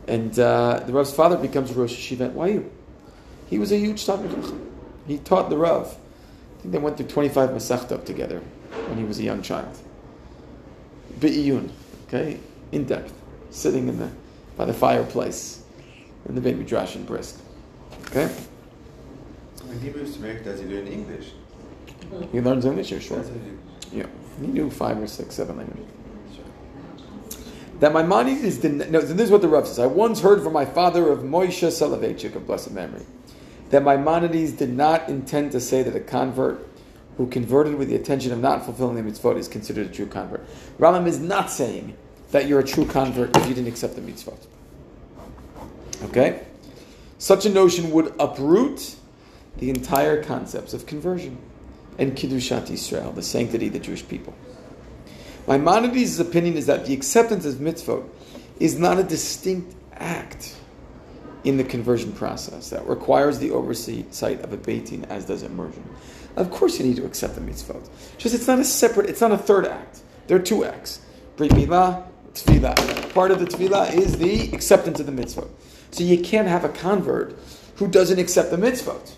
[0.07, 2.71] and uh, the Rav's father becomes Rosh Yeshiva at YU.
[3.49, 4.71] He was a huge Talmud Chacham.
[5.07, 5.87] He taught the Rav.
[5.87, 8.43] I think they went through 25 Masechtot together
[8.87, 9.77] when he was a young child.
[11.19, 11.71] Be'iyun,
[12.07, 12.39] okay,
[12.71, 13.13] in depth,
[13.51, 14.11] sitting in the
[14.57, 15.63] by the fireplace
[16.29, 17.41] in the Beit Midrash in Brisk.
[18.07, 18.31] Okay,
[19.65, 21.33] When he moves to America, does he learn English?
[22.33, 23.19] he learns English, sure.
[23.19, 23.31] That's
[23.93, 24.07] Yeah,
[24.41, 25.87] he knew five or six, seven languages.
[27.81, 29.01] That Maimonides is den- no.
[29.01, 29.79] This is what the Rav says.
[29.79, 33.07] I once heard from my father of Moishe Soloveitchik of blessed memory
[33.71, 36.67] that Maimonides did not intend to say that a convert
[37.17, 40.45] who converted with the intention of not fulfilling the mitzvot is considered a true convert.
[40.79, 41.97] Rambam is not saying
[42.33, 44.39] that you're a true convert if you didn't accept the mitzvot.
[46.05, 46.47] Okay,
[47.19, 48.97] such a notion would uproot
[49.59, 51.39] the entire concepts of conversion
[51.99, 54.35] and kiddushat Israel, the sanctity of the Jewish people.
[55.47, 58.09] Maimonides' opinion is that the acceptance of mitzvot
[58.59, 60.57] is not a distinct act
[61.45, 65.83] in the conversion process that requires the oversight of a beit din, as does immersion.
[66.37, 67.89] Of course, you need to accept the mitzvot.
[68.19, 69.09] Just it's not a separate.
[69.09, 70.01] It's not a third act.
[70.27, 71.01] There are two acts:
[71.37, 73.13] brit milah, tevila.
[73.13, 75.49] Part of the tevila is the acceptance of the mitzvot.
[75.91, 77.37] So you can't have a convert
[77.77, 79.15] who doesn't accept the mitzvot.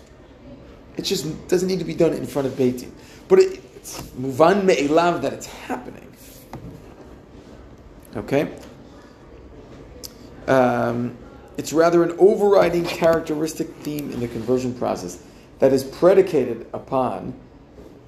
[0.97, 2.93] It just doesn't need to be done in front of beit din.
[3.27, 6.07] But it, it's muvan me'elav that it's happening.
[8.15, 8.51] Okay?
[10.47, 11.17] Um,
[11.57, 15.23] it's rather an overriding characteristic theme in the conversion process
[15.59, 17.33] that is predicated upon,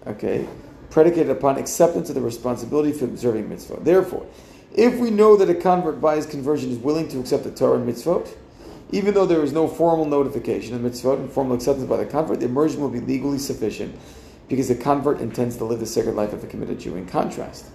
[0.07, 0.47] okay,
[0.89, 3.77] predicated upon acceptance of the responsibility for observing mitzvah.
[3.81, 4.25] Therefore,
[4.73, 7.79] if we know that a convert by his conversion is willing to accept the Torah
[7.79, 8.29] and mitzvot,
[8.95, 12.39] even though there is no formal notification of mitzvot and formal acceptance by the convert,
[12.39, 13.93] the immersion will be legally sufficient
[14.47, 16.95] because the convert intends to live the sacred life of a committed Jew.
[16.95, 17.65] In contrast,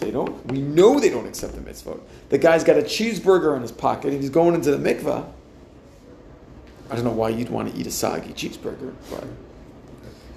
[0.00, 0.44] they don't.
[0.52, 1.98] We know they don't accept the mitzvot.
[2.28, 5.26] The guy's got a cheeseburger in his pocket and he's going into the mikvah.
[6.90, 9.24] I don't know why you'd want to eat a soggy cheeseburger, but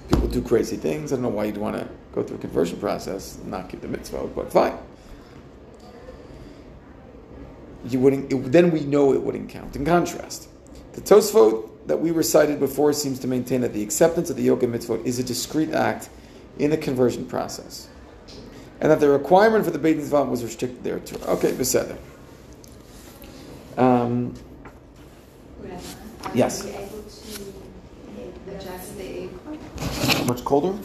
[0.08, 1.12] people do crazy things.
[1.12, 3.82] I don't know why you'd want to go through a conversion process and not keep
[3.82, 4.78] the mitzvot, but fine.
[7.84, 8.32] You wouldn't.
[8.32, 9.74] It, then we know it wouldn't count.
[9.76, 10.48] In contrast,
[10.92, 14.60] the Tosfot that we recited before seems to maintain that the acceptance of the yoke
[14.60, 16.08] mitzvot is a discrete act
[16.58, 17.88] in the conversion process
[18.82, 21.16] and that the requirement for the Beit Mitzvah was restricted there too.
[21.26, 21.96] Okay, beseder.
[23.78, 24.34] Um,
[26.34, 26.64] Yes.
[26.64, 29.28] Are you able to adjust the
[30.24, 30.78] much colder?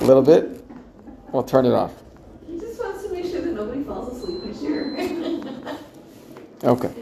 [0.00, 0.64] A little bit?
[1.32, 1.92] Well, turn it off.
[2.46, 4.96] He just wants to make sure that nobody falls asleep this year.
[6.62, 6.92] Okay.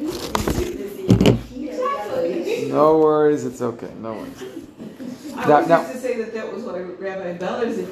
[1.55, 2.69] Exactly.
[2.71, 3.91] No worries, it's okay.
[4.01, 4.43] No worries.
[5.37, 7.87] I Now- was now- used to say that that was why Rabbi Beller used to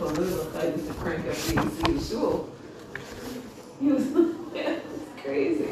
[0.94, 2.48] crank up the, the shul.
[3.80, 4.06] He was,
[4.54, 5.68] it's crazy.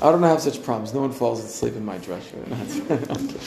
[0.00, 0.94] I don't have such problems.
[0.94, 2.48] No one falls asleep in my dress shirt.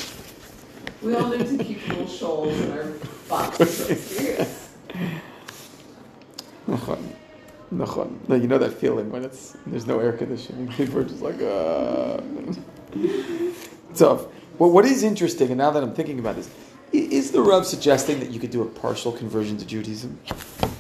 [1.02, 2.86] We all need to keep little shawls in our
[3.28, 4.22] boxes.
[4.22, 4.70] Yes.
[7.72, 10.68] No, you know that feeling when it's there's no air conditioning.
[10.78, 12.20] People are just like, uh.
[13.96, 14.26] tough.
[14.60, 16.50] Well, what is interesting, and now that I'm thinking about this,
[16.92, 20.20] is the Rav suggesting that you could do a partial conversion to Judaism?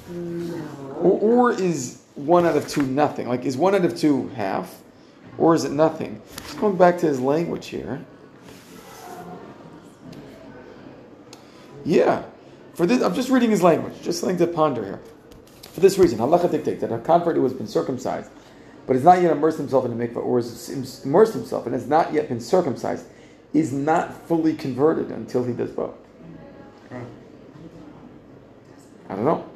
[0.10, 0.56] No.
[0.98, 3.30] Or, or is one out of two nothing?
[3.30, 4.82] Like, is one out of two half?
[5.38, 6.22] Or is it nothing?
[6.46, 8.06] Just going back to his language here.
[11.86, 12.24] Yeah.
[12.74, 15.00] For this, I'm just reading his language, just something to ponder here.
[15.72, 18.30] For this reason, halacha dictates that a convert who has been circumcised,
[18.86, 20.70] but has not yet immersed himself in the mikvah, or has
[21.06, 23.06] immersed himself and has not yet been circumcised,
[23.54, 25.96] is not fully converted until he does both.
[29.10, 29.50] I don't know.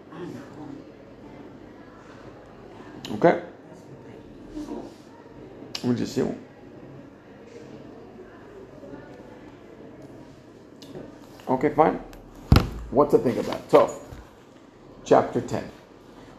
[3.12, 3.42] Okay?
[5.84, 6.28] We just see.
[11.48, 12.00] Okay, fine.
[12.90, 13.70] What to think about?
[13.70, 14.02] So,
[15.04, 15.72] chapter 10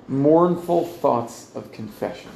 [0.09, 2.31] Mournful Thoughts of Confession.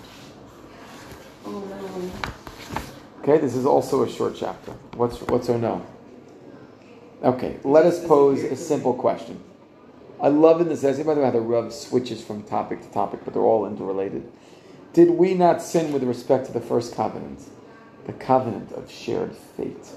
[3.23, 4.73] Okay, this is also a short chapter.
[4.97, 5.87] What's, what's or no?
[7.23, 9.41] Okay, let us pose a simple question.
[10.21, 12.89] I love in this essay, by the way, how the Rav switches from topic to
[12.89, 14.31] topic, but they're all interrelated.
[14.93, 17.43] Did we not sin with respect to the first covenant,
[18.07, 19.91] the covenant of shared fate?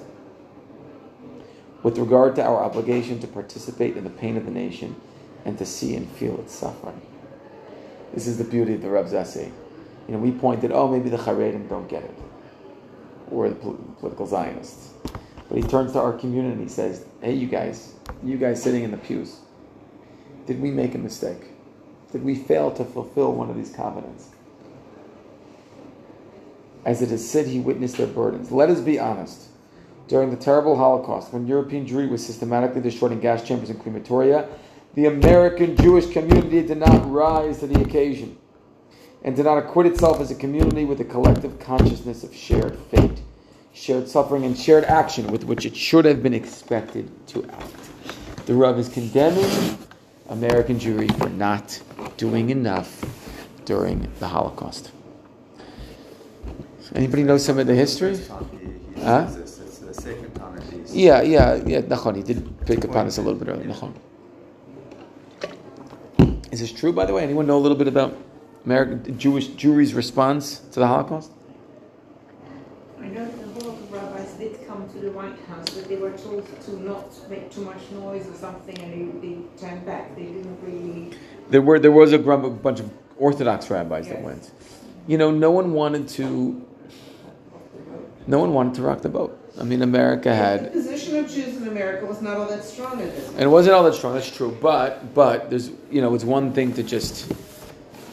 [1.82, 4.96] With regard to our obligation to participate in the pain of the nation
[5.44, 7.02] and to see and feel its suffering.
[8.14, 9.52] This is the beauty of the Rav's essay.
[10.08, 12.16] You know, we pointed, oh, maybe the Haredim don't get it,
[13.32, 14.94] or the political Zionists.
[15.50, 18.84] But he turns to our community and he says, hey, you guys, you guys sitting
[18.84, 19.40] in the pews,
[20.46, 21.50] did we make a mistake?
[22.12, 24.30] Did we fail to fulfill one of these covenants?
[26.86, 28.52] As it is said, he witnessed their burdens.
[28.52, 29.48] Let us be honest.
[30.08, 34.50] During the terrible Holocaust, when European Jewry was systematically destroyed in gas chambers and crematoria,
[34.96, 38.38] the American Jewish community did not rise to the occasion
[39.24, 43.22] and did not acquit itself as a community with a collective consciousness of shared fate,
[43.74, 47.90] shared suffering, and shared action with which it should have been expected to act.
[48.46, 49.78] The Rav is condemning
[50.30, 51.82] American Jewry for not
[52.18, 53.04] doing enough
[53.66, 54.92] during the Holocaust.
[56.94, 58.16] Anybody know some of the history?
[58.16, 59.28] First time he, he Huh?
[59.28, 59.60] says this.
[59.62, 60.94] It's the second time at least.
[60.94, 61.82] Yeah, yeah, yeah.
[61.82, 63.66] Nachon, he did pick upon us a little bit earlier.
[63.68, 63.94] Nachon.
[66.54, 67.24] Is this true, by the way?
[67.24, 68.16] Anyone know a little bit about
[68.64, 71.32] American Jewish Jewry's response to the Holocaust?
[73.02, 75.96] I know that a lot of rabbis did come to the White House, but they
[75.96, 80.16] were told to not make too much noise or something, and they, they turned back.
[80.16, 81.18] They didn't really.
[81.50, 84.52] There were there was a grum- a bunch of Orthodox rabbis that went.
[85.08, 86.64] You know, no one wanted to.
[88.28, 89.40] No one wanted to rock the boat.
[89.60, 93.10] I mean, America The had, position of Jews America was not all that strong at
[93.16, 94.14] this and it wasn't all that strong.
[94.14, 97.32] That's true, but but there's you know it's one thing to just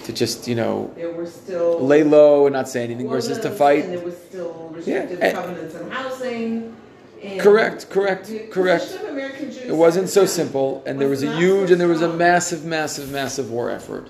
[0.05, 3.51] to just you know There were still lay low and not say anything versus to
[3.51, 3.85] fight.
[3.85, 6.77] And there was still restrictive and- covenants on housing.
[7.23, 8.95] And Correct, correct, correct.
[8.95, 11.93] of American Jews It wasn't so simple, and there was a huge so and there
[11.97, 14.07] was a massive, massive, massive war effort,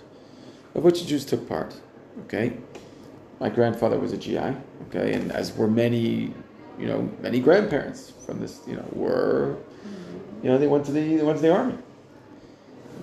[0.77, 1.75] of which the Jews took part.
[2.27, 2.53] Okay,
[3.41, 4.55] my grandfather was a GI.
[4.89, 6.33] Okay, and as were many,
[6.81, 9.57] you know, many grandparents from this, you know, were,
[10.43, 11.77] you know, they went to the they went to the army.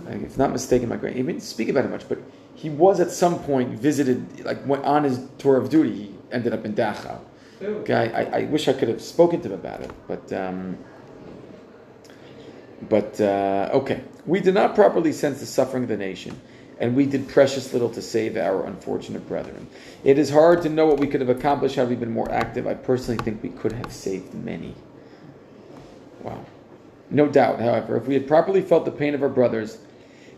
[0.06, 2.20] Like, if not mistaken, my grand he didn't speak about it much, but
[2.56, 5.94] he was at some point visited, like went on his tour of duty.
[5.94, 7.20] He ended up in Dachau.
[7.62, 10.78] Okay, I, I wish I could have spoken to him about it, but um,
[12.90, 16.40] but uh, okay, we did not properly sense the suffering of the nation,
[16.80, 19.68] and we did precious little to save our unfortunate brethren.
[20.04, 22.68] It is hard to know what we could have accomplished had we been more active.
[22.68, 24.76] I personally think we could have saved many.
[26.22, 26.46] Wow.
[27.10, 29.78] No doubt, however, if we had properly felt the pain of our brothers,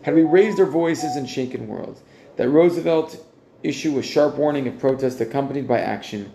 [0.02, 2.00] had we raised our voices in shaken worlds,
[2.36, 3.26] that Roosevelt
[3.62, 6.32] issue a sharp warning of protest accompanied by action,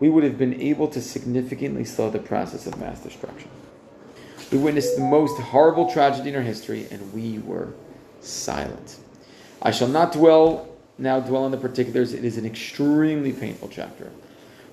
[0.00, 3.48] we would have been able to significantly slow the process of mass destruction.
[4.52, 7.72] We witnessed the most horrible tragedy in our history, and we were
[8.20, 8.96] silent.
[9.60, 12.12] I shall not dwell now dwell on the particulars.
[12.12, 14.10] It is an extremely painful chapter.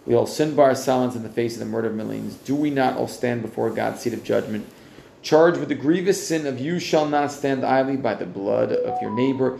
[0.05, 2.35] We all sin by our silence in the face of the murder of millions.
[2.35, 4.67] Do we not all stand before God's seat of judgment,
[5.21, 9.01] charged with the grievous sin of you shall not stand idly by the blood of
[9.01, 9.59] your neighbor?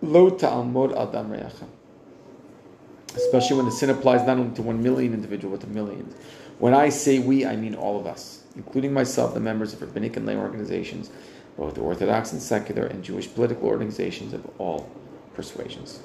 [0.00, 1.66] Lo ta'amod al dam re'acha.
[3.14, 6.14] Especially when the sin applies not only to one million individual, but to millions.
[6.58, 10.16] When I say we, I mean all of us, including myself, the members of rabbinic
[10.16, 11.10] and lay organizations,
[11.57, 14.89] both Orthodox and secular, and Jewish political organizations of all
[15.33, 15.99] persuasions.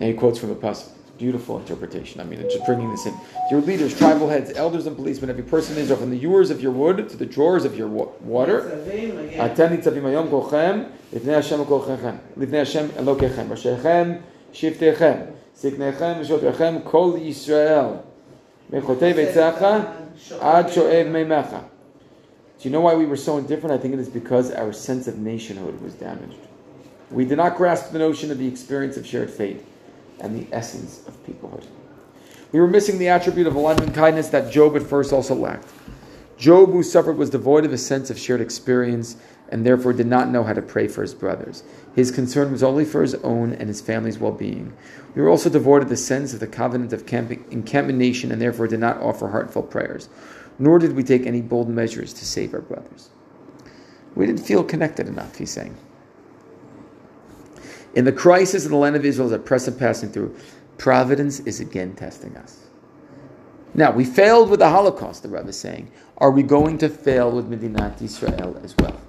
[0.00, 0.90] And he quotes from the pasuk.
[1.18, 2.20] Beautiful interpretation.
[2.20, 3.14] I mean, it's just bringing this in.
[3.50, 6.60] Your leaders, tribal heads, elders, and policemen, every person in Israel, from the ewers of
[6.60, 8.60] your wood to the drawers of your wa- water.
[8.60, 9.46] Tzavim, yeah.
[9.46, 14.12] אתם ניצבים היום כולכם לפני השם כולכם, לפני השם אלוקיכם, ראשיכם,
[14.52, 15.14] שבטיכם,
[15.56, 17.86] זקניכם ושותיכם, כל ישראל,
[18.70, 19.66] מחוטי ביצך
[20.40, 21.46] עד שואב מימיך.
[22.61, 23.73] Do you know why we were so indifferent?
[23.73, 26.37] I think it is because our sense of nationhood was damaged.
[27.09, 29.65] We did not grasp the notion of the experience of shared fate
[30.19, 31.65] and the essence of peoplehood.
[32.51, 35.69] We were missing the attribute of and kindness that Job at first also lacked.
[36.37, 39.15] Job, who suffered, was devoid of a sense of shared experience
[39.49, 41.63] and therefore did not know how to pray for his brothers.
[41.95, 44.71] His concern was only for his own and his family's well being.
[45.15, 48.79] We were also devoid of the sense of the covenant of encampment and therefore did
[48.79, 50.09] not offer heartfelt prayers,
[50.61, 53.09] nor did we take any bold measures to save our brothers.
[54.13, 55.75] We didn't feel connected enough, he's saying.
[57.95, 60.35] In the crisis of the land of Israel as a present passing through,
[60.77, 62.67] providence is again testing us.
[63.73, 65.91] Now, we failed with the Holocaust, the Rebbe is saying.
[66.17, 68.99] Are we going to fail with Medinat Israel as well?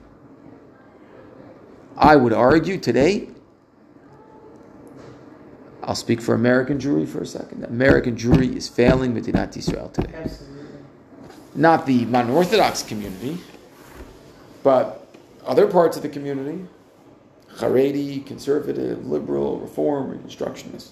[1.97, 3.29] I would argue today,
[5.83, 7.65] I'll speak for American Jewry for a second.
[7.65, 10.15] American Jewry is failing Medinat Israel today.
[10.15, 10.52] Absolutely.
[11.55, 13.39] Not the modern Orthodox community,
[14.63, 15.07] but
[15.45, 16.67] other parts of the community
[17.57, 20.91] Haredi, conservative, liberal, reform, reconstructionist.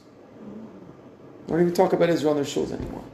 [1.46, 3.04] They don't even talk about Israel in their shuls anymore.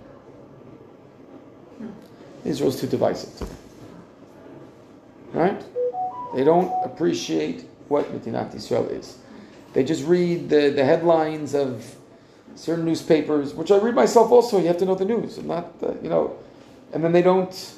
[2.45, 3.49] Israel's too divisive.
[5.33, 5.63] Right?
[6.35, 9.19] They don't appreciate what Medinat Israel is.
[9.73, 11.97] They just read the, the headlines of
[12.55, 14.59] certain newspapers, which I read myself also.
[14.59, 15.39] You have to know the news.
[15.39, 16.37] I'm not, uh, you know,
[16.93, 17.75] and then they don't,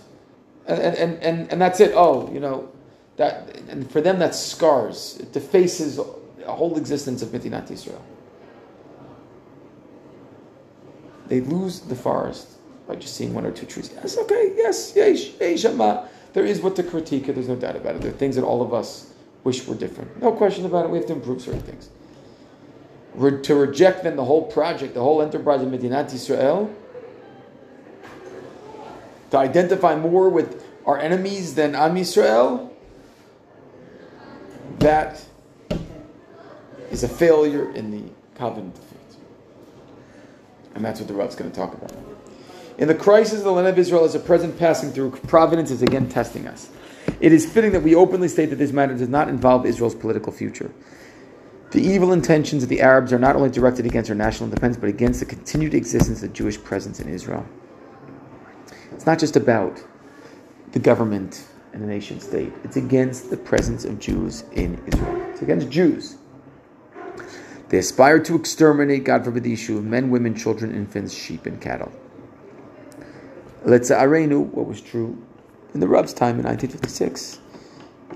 [0.66, 1.92] and, and, and, and that's it.
[1.94, 2.70] Oh, you know,
[3.16, 5.18] that, and for them that's scars.
[5.20, 8.02] It defaces a whole existence of Medinat Israel.
[11.28, 12.48] They lose the forest
[12.86, 13.90] by just seeing one or two trees.
[13.94, 15.62] Yes, okay, yes, yesh, yesh.
[16.32, 18.02] There is what to critique, there's no doubt about it.
[18.02, 19.12] There are things that all of us
[19.44, 20.22] wish were different.
[20.22, 21.90] No question about it, we have to improve certain things.
[23.14, 26.74] Re- to reject then the whole project, the whole enterprise of Medinat Israel,
[29.31, 32.70] to identify more with our enemies than Am Yisrael,
[34.79, 35.24] that
[36.91, 39.16] is a failure in the covenant of faith.
[40.74, 41.93] And that's what the Rav's going to talk about.
[42.79, 46.09] In the crisis the land of Israel is a present passing through, providence is again
[46.09, 46.70] testing us.
[47.20, 50.33] It is fitting that we openly state that this matter does not involve Israel's political
[50.33, 50.70] future.
[51.72, 54.89] The evil intentions of the Arabs are not only directed against our national independence, but
[54.89, 57.47] against the continued existence of Jewish presence in Israel.
[58.99, 59.80] It's not just about
[60.72, 65.22] the government and the nation state, it's against the presence of Jews in Israel.
[65.30, 66.16] It's against Jews.
[67.68, 71.61] They aspire to exterminate, God forbid, the issue of men, women, children, infants, sheep, and
[71.61, 71.92] cattle.
[73.64, 75.16] Letza'arenu, uh, what was true
[75.74, 77.38] in the Rav's time in 1956,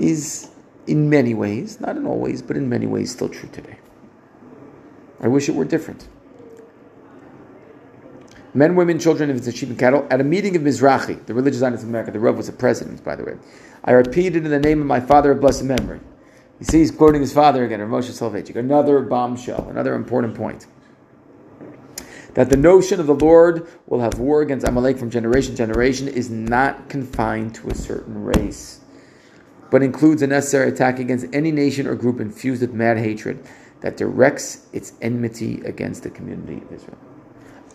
[0.01, 0.51] is
[0.89, 3.79] in many ways, not in all ways, but in many ways, still true today.
[5.21, 6.09] I wish it were different.
[8.55, 10.07] Men, women, children, infants, and sheep and cattle.
[10.11, 13.03] At a meeting of Mizrahi, the religious Zionists of America, the Rav was a president,
[13.03, 13.35] by the way.
[13.85, 16.01] I repeated in the name of my father of blessed memory.
[16.61, 18.57] You see, he's quoting his father again, Moshe Soloveichik.
[18.57, 20.67] Another bombshell, another important point.
[22.35, 26.07] That the notion of the Lord will have war against Amalek from generation to generation
[26.07, 28.81] is not confined to a certain race,
[29.71, 33.45] but includes a necessary attack against any nation or group infused with mad hatred
[33.81, 36.99] that directs its enmity against the community of Israel.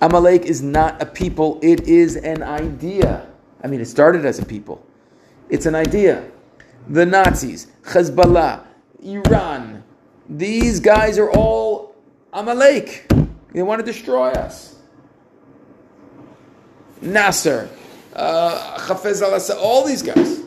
[0.02, 3.28] Amalek is not a people, it is an idea.
[3.64, 4.86] I mean, it started as a people.
[5.50, 6.30] It's an idea.
[6.88, 8.66] The Nazis, Hezbollah,
[9.04, 9.84] Iran,
[10.30, 11.96] these guys are all
[12.34, 13.12] Amalek.
[13.54, 14.76] They want to destroy us.
[17.02, 17.70] Nasser,
[18.14, 20.42] uh, al Assad, all these guys,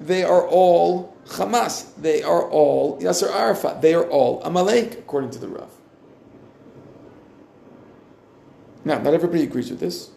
[0.00, 1.94] they are all Hamas.
[2.00, 3.80] They are all Yasser Arafat.
[3.82, 5.70] They are all Amalek, according to the Rav.
[8.86, 10.10] Now, not everybody agrees with this.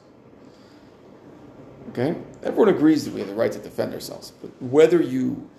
[1.90, 2.16] Okay?
[2.44, 4.32] Everyone agrees that we have the right to defend ourselves.
[4.40, 5.50] But whether you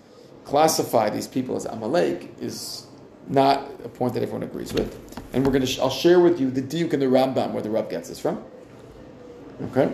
[0.44, 2.86] classify these people as Amalek is
[3.26, 4.96] not a point that everyone agrees with.
[5.32, 7.62] And we're going to, sh- I'll share with you the Diuk and the Rambam where
[7.62, 8.44] the Rav gets this from.
[9.70, 9.92] Okay?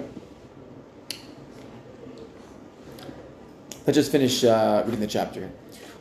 [3.87, 5.53] Let's just finish uh, reading the chapter here.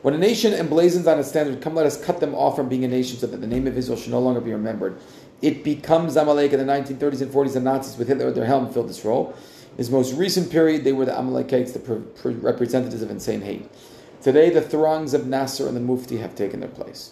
[0.02, 2.84] When a nation emblazons on its standard, come let us cut them off from being
[2.84, 5.00] a nation so that the name of Israel should no longer be remembered.
[5.46, 7.54] It becomes Amalek in the 1930s and 40s.
[7.54, 9.36] The Nazis with Hitler at their helm filled this role.
[9.74, 13.42] In his most recent period, they were the Amalekites, the pre- pre- representatives of insane
[13.42, 13.70] hate.
[14.24, 17.12] Today, the throngs of Nasser and the Mufti have taken their place.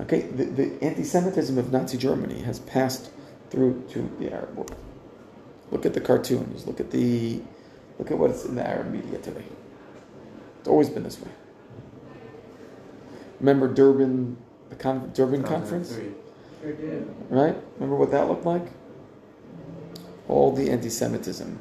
[0.00, 3.10] Okay, the, the anti-Semitism of Nazi Germany has passed
[3.50, 4.76] through to the Arab world.
[5.72, 6.68] Look at the cartoons.
[6.68, 7.40] Look at the,
[7.98, 9.44] look at what's in the Arab media today.
[10.60, 11.32] It's always been this way.
[13.40, 14.36] Remember Durban,
[14.72, 15.94] the con- Durban conference,
[16.62, 17.14] Sure do.
[17.28, 17.56] right?
[17.74, 18.62] Remember what that looked like?
[20.28, 21.58] All the anti-Semitism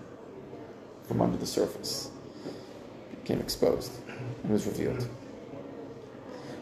[1.03, 2.09] from under the surface
[3.21, 3.91] became exposed
[4.43, 5.05] and was revealed.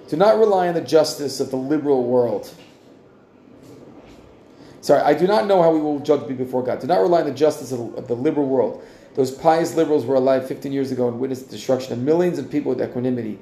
[0.07, 2.51] Do not rely on the justice of the liberal world.
[4.81, 6.79] Sorry, I do not know how we will judge be before God.
[6.79, 8.81] Do not rely on the justice of of the liberal world.
[9.13, 12.49] Those pious liberals were alive 15 years ago and witnessed the destruction of millions of
[12.49, 13.37] people with equanimity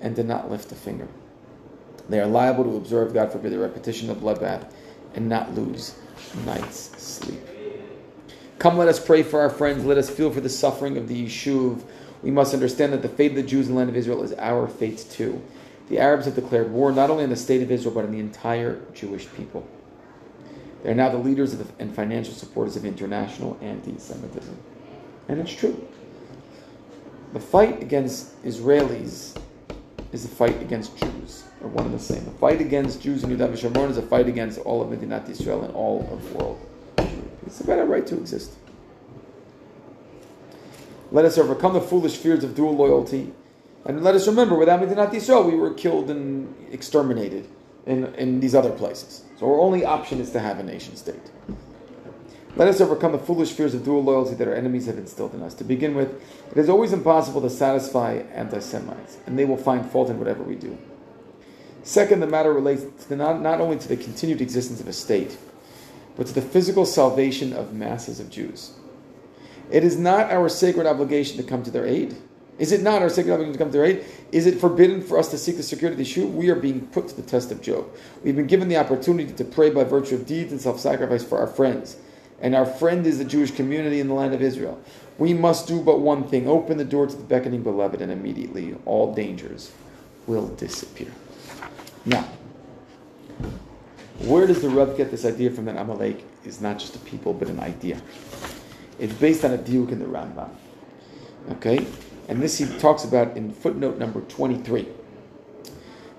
[0.00, 1.08] and did not lift a finger.
[2.08, 4.70] They are liable to observe, God forbid, the repetition of bloodbath
[5.14, 5.94] and not lose
[6.44, 7.40] night's sleep.
[8.58, 9.84] Come, let us pray for our friends.
[9.84, 11.82] Let us feel for the suffering of the Yishuv.
[12.22, 14.32] We must understand that the fate of the Jews in the land of Israel is
[14.34, 15.42] our fate too.
[15.88, 18.20] The Arabs have declared war not only on the state of Israel, but on the
[18.20, 19.66] entire Jewish people.
[20.82, 24.56] They are now the leaders the, and financial supporters of international anti Semitism.
[25.28, 25.88] And it's true.
[27.32, 29.38] The fight against Israelis
[30.12, 31.21] is a fight against Jews,
[31.62, 32.24] or one and the same.
[32.24, 35.62] The fight against Jews in Yudav Shomron is a fight against all of Medinat Israel
[35.62, 36.60] and all of the world.
[37.46, 38.52] It's about our right to exist.
[41.10, 43.32] Let us overcome the foolish fears of dual loyalty,
[43.84, 47.46] and let us remember, without Medinat Israel, we were killed and exterminated
[47.86, 49.24] in, in these other places.
[49.38, 51.30] So our only option is to have a nation state.
[52.54, 55.42] Let us overcome the foolish fears of dual loyalty that our enemies have instilled in
[55.42, 55.54] us.
[55.54, 59.90] To begin with, it is always impossible to satisfy anti Semites, and they will find
[59.90, 60.76] fault in whatever we do.
[61.82, 65.36] Second, the matter relates not, not only to the continued existence of a state,
[66.16, 68.72] but to the physical salvation of masses of Jews.
[69.70, 72.16] It is not our sacred obligation to come to their aid.
[72.58, 74.04] Is it not our sacred obligation to come to their aid?
[74.30, 76.32] Is it forbidden for us to seek the security of the Yishuv?
[76.32, 77.88] We are being put to the test of Job.
[78.22, 81.38] We've been given the opportunity to pray by virtue of deeds and self sacrifice for
[81.38, 81.96] our friends.
[82.40, 84.80] And our friend is the Jewish community in the land of Israel.
[85.16, 88.76] We must do but one thing open the door to the beckoning beloved, and immediately
[88.84, 89.72] all dangers
[90.26, 91.10] will disappear.
[92.04, 92.28] Now,
[94.20, 97.32] where does the Rav get this idea from that Amalek is not just a people
[97.32, 98.00] but an idea?
[98.98, 100.50] It's based on a diuk in the Rambam.
[101.52, 101.86] Okay?
[102.28, 104.86] And this he talks about in footnote number 23.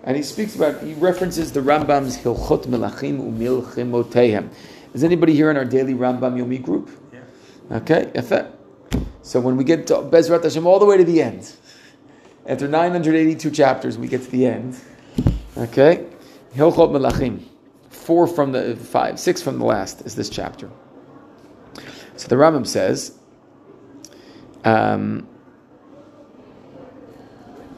[0.04, 4.50] And he speaks about, he references the Rambam's Hilchot Melachim Umilchimotehem.
[4.94, 6.90] Is anybody here in our daily Rambam Yomi group?
[7.14, 7.78] Yeah.
[7.78, 8.52] Okay, Efe.
[9.22, 11.54] So when we get to Bezrat Hashem all the way to the end,
[12.46, 14.78] after 982 chapters, we get to the end.
[15.58, 16.06] Okay?
[16.56, 17.44] Hilchot Melachim.
[17.90, 20.70] Four from the, five, six from the last is this chapter.
[22.16, 23.18] So the Rambam says,
[24.64, 25.28] um,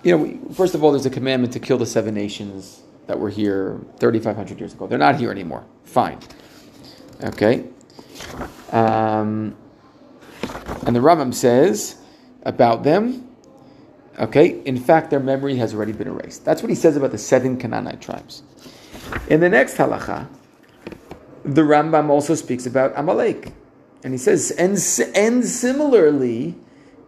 [0.04, 3.30] you know, first of all, there's a commandment to kill the seven nations that were
[3.30, 4.88] here 3,500 years ago.
[4.88, 5.66] They're not here anymore.
[5.84, 6.20] Fine.
[7.24, 7.66] Okay.
[8.72, 9.56] Um,
[10.86, 11.98] and the Rambam says
[12.44, 13.25] about them,
[14.20, 16.46] okay, in fact, their memory has already been erased.
[16.46, 18.44] That's what he says about the seven Canaanite tribes.
[19.30, 20.28] In the next halacha,
[21.44, 23.54] the Rambam also speaks about Amalek.
[24.04, 24.78] And he says, and,
[25.16, 26.56] and similarly,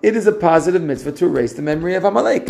[0.02, 2.50] it is a positive mitzvah to erase the memory of Amalek.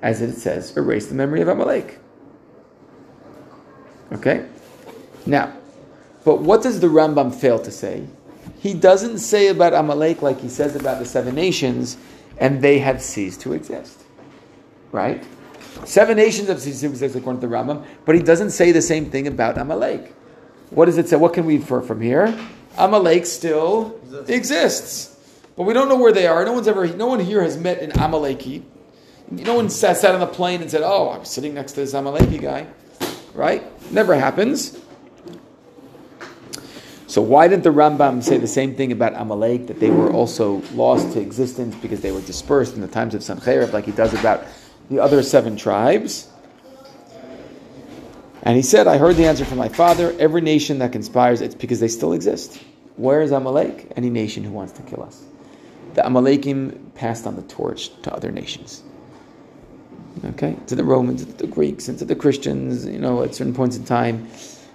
[0.00, 1.98] As it says, erase the memory of Amalek.
[4.12, 4.46] Okay?
[5.26, 5.54] Now,
[6.24, 8.06] but what does the Rambam fail to say?
[8.58, 11.96] He doesn't say about Amalek like he says about the seven nations,
[12.38, 14.00] and they have ceased to exist.
[14.90, 15.24] Right?
[15.84, 18.82] Seven nations have ceased to exist according to the Rambam, but he doesn't say the
[18.82, 20.14] same thing about Amalek.
[20.70, 21.16] What does it say?
[21.16, 22.36] What can we infer from here?
[22.78, 25.12] Amalek still exists.
[25.56, 26.44] But we don't know where they are.
[26.44, 28.62] No one's ever no one here has met an Amaleki.
[29.30, 31.94] No one sat, sat on the plane and said, Oh, I'm sitting next to this
[31.94, 32.66] Amaleki guy.
[33.34, 33.62] Right?
[33.92, 34.78] Never happens.
[37.12, 40.62] So why didn't the Rambam say the same thing about Amalek, that they were also
[40.72, 44.14] lost to existence because they were dispersed in the times of Sancherib, like he does
[44.14, 44.46] about
[44.88, 46.30] the other seven tribes?
[48.44, 50.16] And he said, I heard the answer from my father.
[50.18, 52.58] Every nation that conspires, it's because they still exist.
[52.96, 53.92] Where is Amalek?
[53.94, 55.22] Any nation who wants to kill us.
[55.92, 58.82] The Amalekim passed on the torch to other nations.
[60.24, 60.56] Okay?
[60.68, 63.76] To the Romans, to the Greeks, and to the Christians, you know, at certain points
[63.76, 64.30] in time,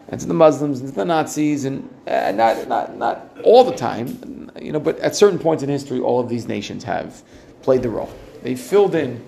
[0.10, 3.76] and to the Muslims, and to the Nazis, and uh, not, not, not all the
[3.76, 7.22] time, you know, but at certain points in history, all of these nations have
[7.62, 8.12] played the role.
[8.44, 9.24] They filled in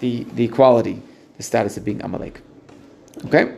[0.00, 1.00] the, the equality,
[1.36, 2.40] the status of being Amalek.
[3.26, 3.56] Okay?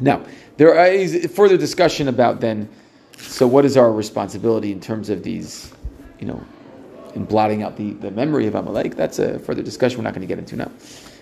[0.00, 0.24] Now,
[0.56, 2.68] there is further discussion about then,
[3.16, 5.72] so what is our responsibility in terms of these,
[6.18, 6.44] you know,
[7.14, 8.96] in blotting out the, the memory of Amalek?
[8.96, 10.70] That's a further discussion we're not going to get into now.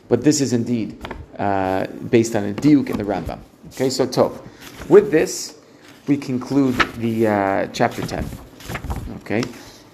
[0.09, 0.99] but this is indeed
[1.39, 3.41] uh, based on a diuk in the Rambam.
[3.69, 4.41] Okay, so Tov.
[4.89, 5.59] With this,
[6.07, 8.25] we conclude the uh, chapter 10.
[9.21, 9.43] Okay,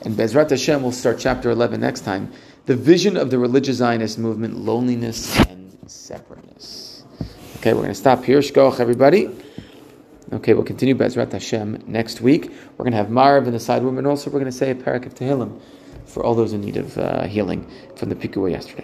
[0.03, 2.31] and Bezrat Hashem will start chapter 11 next time.
[2.67, 7.05] The vision of the religious Zionist movement, loneliness and separateness.
[7.57, 8.41] Okay, we're going to stop here.
[8.41, 9.31] Shkoch, everybody.
[10.33, 12.51] Okay, we'll continue Bezrat Hashem next week.
[12.77, 14.71] We're going to have Maariv in the side room, and also we're going to say
[14.71, 15.61] a perek of Tehillim
[16.07, 18.81] for all those in need of uh, healing from the pigua yesterday.